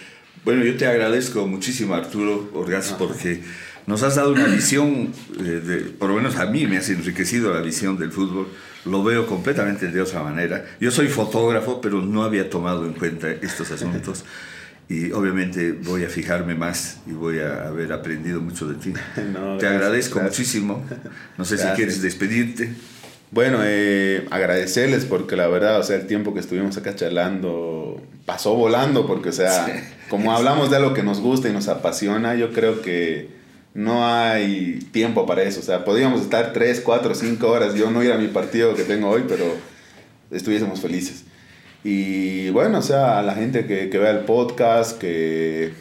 [0.45, 3.43] Bueno, yo te agradezco muchísimo, Arturo Orgaz, porque
[3.87, 7.53] nos has dado una visión, eh, de, por lo menos a mí me has enriquecido
[7.55, 8.49] la visión del fútbol.
[8.85, 10.65] Lo veo completamente de otra manera.
[10.81, 14.25] Yo soy fotógrafo, pero no había tomado en cuenta estos asuntos.
[14.89, 18.93] Y obviamente voy a fijarme más y voy a haber aprendido mucho de ti.
[19.17, 20.39] No, te gracias, agradezco gracias.
[20.39, 20.85] muchísimo.
[21.39, 21.77] No sé si Gracias.
[21.77, 22.73] quieres despedirte.
[23.31, 28.55] Bueno, eh, agradecerles porque la verdad, o sea, el tiempo que estuvimos acá charlando pasó
[28.55, 29.73] volando porque, o sea, Sí.
[30.09, 33.29] como hablamos de algo que nos gusta y nos apasiona, yo creo que
[33.75, 35.61] no hay tiempo para eso.
[35.61, 38.85] O sea, podríamos estar 3, 4, 5 horas, yo no ir a mi partido que
[38.85, 39.45] tengo hoy, pero
[40.31, 41.25] estuviésemos felices.
[41.83, 45.73] Y bueno, o sea, a la gente que, que vea el podcast, que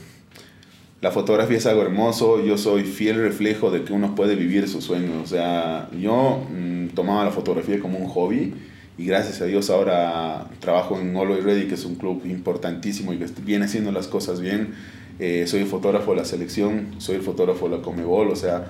[1.01, 4.83] la fotografía es algo hermoso, yo soy fiel reflejo de que uno puede vivir sus
[4.83, 5.15] sueños.
[5.23, 8.53] O sea, yo mm, tomaba la fotografía como un hobby
[8.97, 13.17] y gracias a Dios ahora trabajo en Always Ready, que es un club importantísimo y
[13.17, 14.73] que viene haciendo las cosas bien.
[15.19, 18.67] Eh, soy el fotógrafo de la selección, soy el fotógrafo de la Comebol, o sea,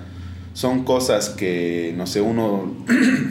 [0.52, 2.74] son cosas que, no sé, uno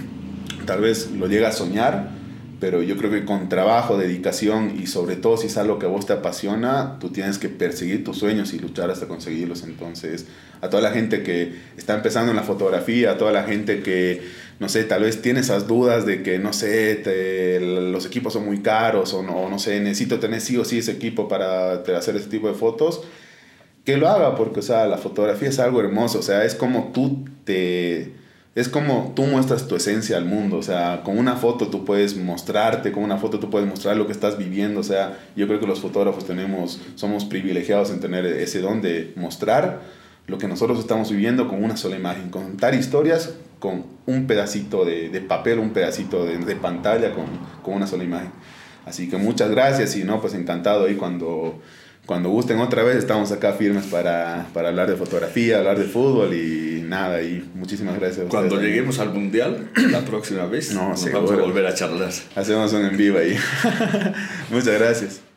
[0.65, 2.11] tal vez lo llega a soñar,
[2.59, 5.89] pero yo creo que con trabajo, dedicación y sobre todo si es algo que a
[5.89, 9.63] vos te apasiona, tú tienes que perseguir tus sueños y luchar hasta conseguirlos.
[9.63, 10.25] Entonces,
[10.61, 14.21] a toda la gente que está empezando en la fotografía, a toda la gente que,
[14.59, 18.45] no sé, tal vez tiene esas dudas de que, no sé, te- los equipos son
[18.45, 22.15] muy caros o no, no sé, necesito tener sí o sí ese equipo para hacer
[22.15, 23.01] ese tipo de fotos,
[23.85, 26.91] que lo haga, porque, o sea, la fotografía es algo hermoso, o sea, es como
[26.93, 28.13] tú te...
[28.55, 32.17] Es como tú muestras tu esencia al mundo, o sea, con una foto tú puedes
[32.17, 35.59] mostrarte, con una foto tú puedes mostrar lo que estás viviendo, o sea, yo creo
[35.61, 39.81] que los fotógrafos tenemos, somos privilegiados en tener ese don de mostrar
[40.27, 45.09] lo que nosotros estamos viviendo con una sola imagen, contar historias con un pedacito de,
[45.09, 47.25] de papel, un pedacito de, de pantalla con,
[47.61, 48.31] con una sola imagen.
[48.85, 51.61] Así que muchas gracias y no, pues encantado ahí cuando,
[52.05, 56.33] cuando gusten otra vez, estamos acá firmes para, para hablar de fotografía, hablar de fútbol
[56.33, 58.25] y nada, y muchísimas gracias.
[58.25, 61.25] a Cuando lleguemos al Mundial, la próxima vez, No, nos seguro.
[61.27, 62.09] vamos a volver a charlar.
[62.35, 63.35] Hacemos un en vivo ahí.
[64.49, 65.28] muchas gracias.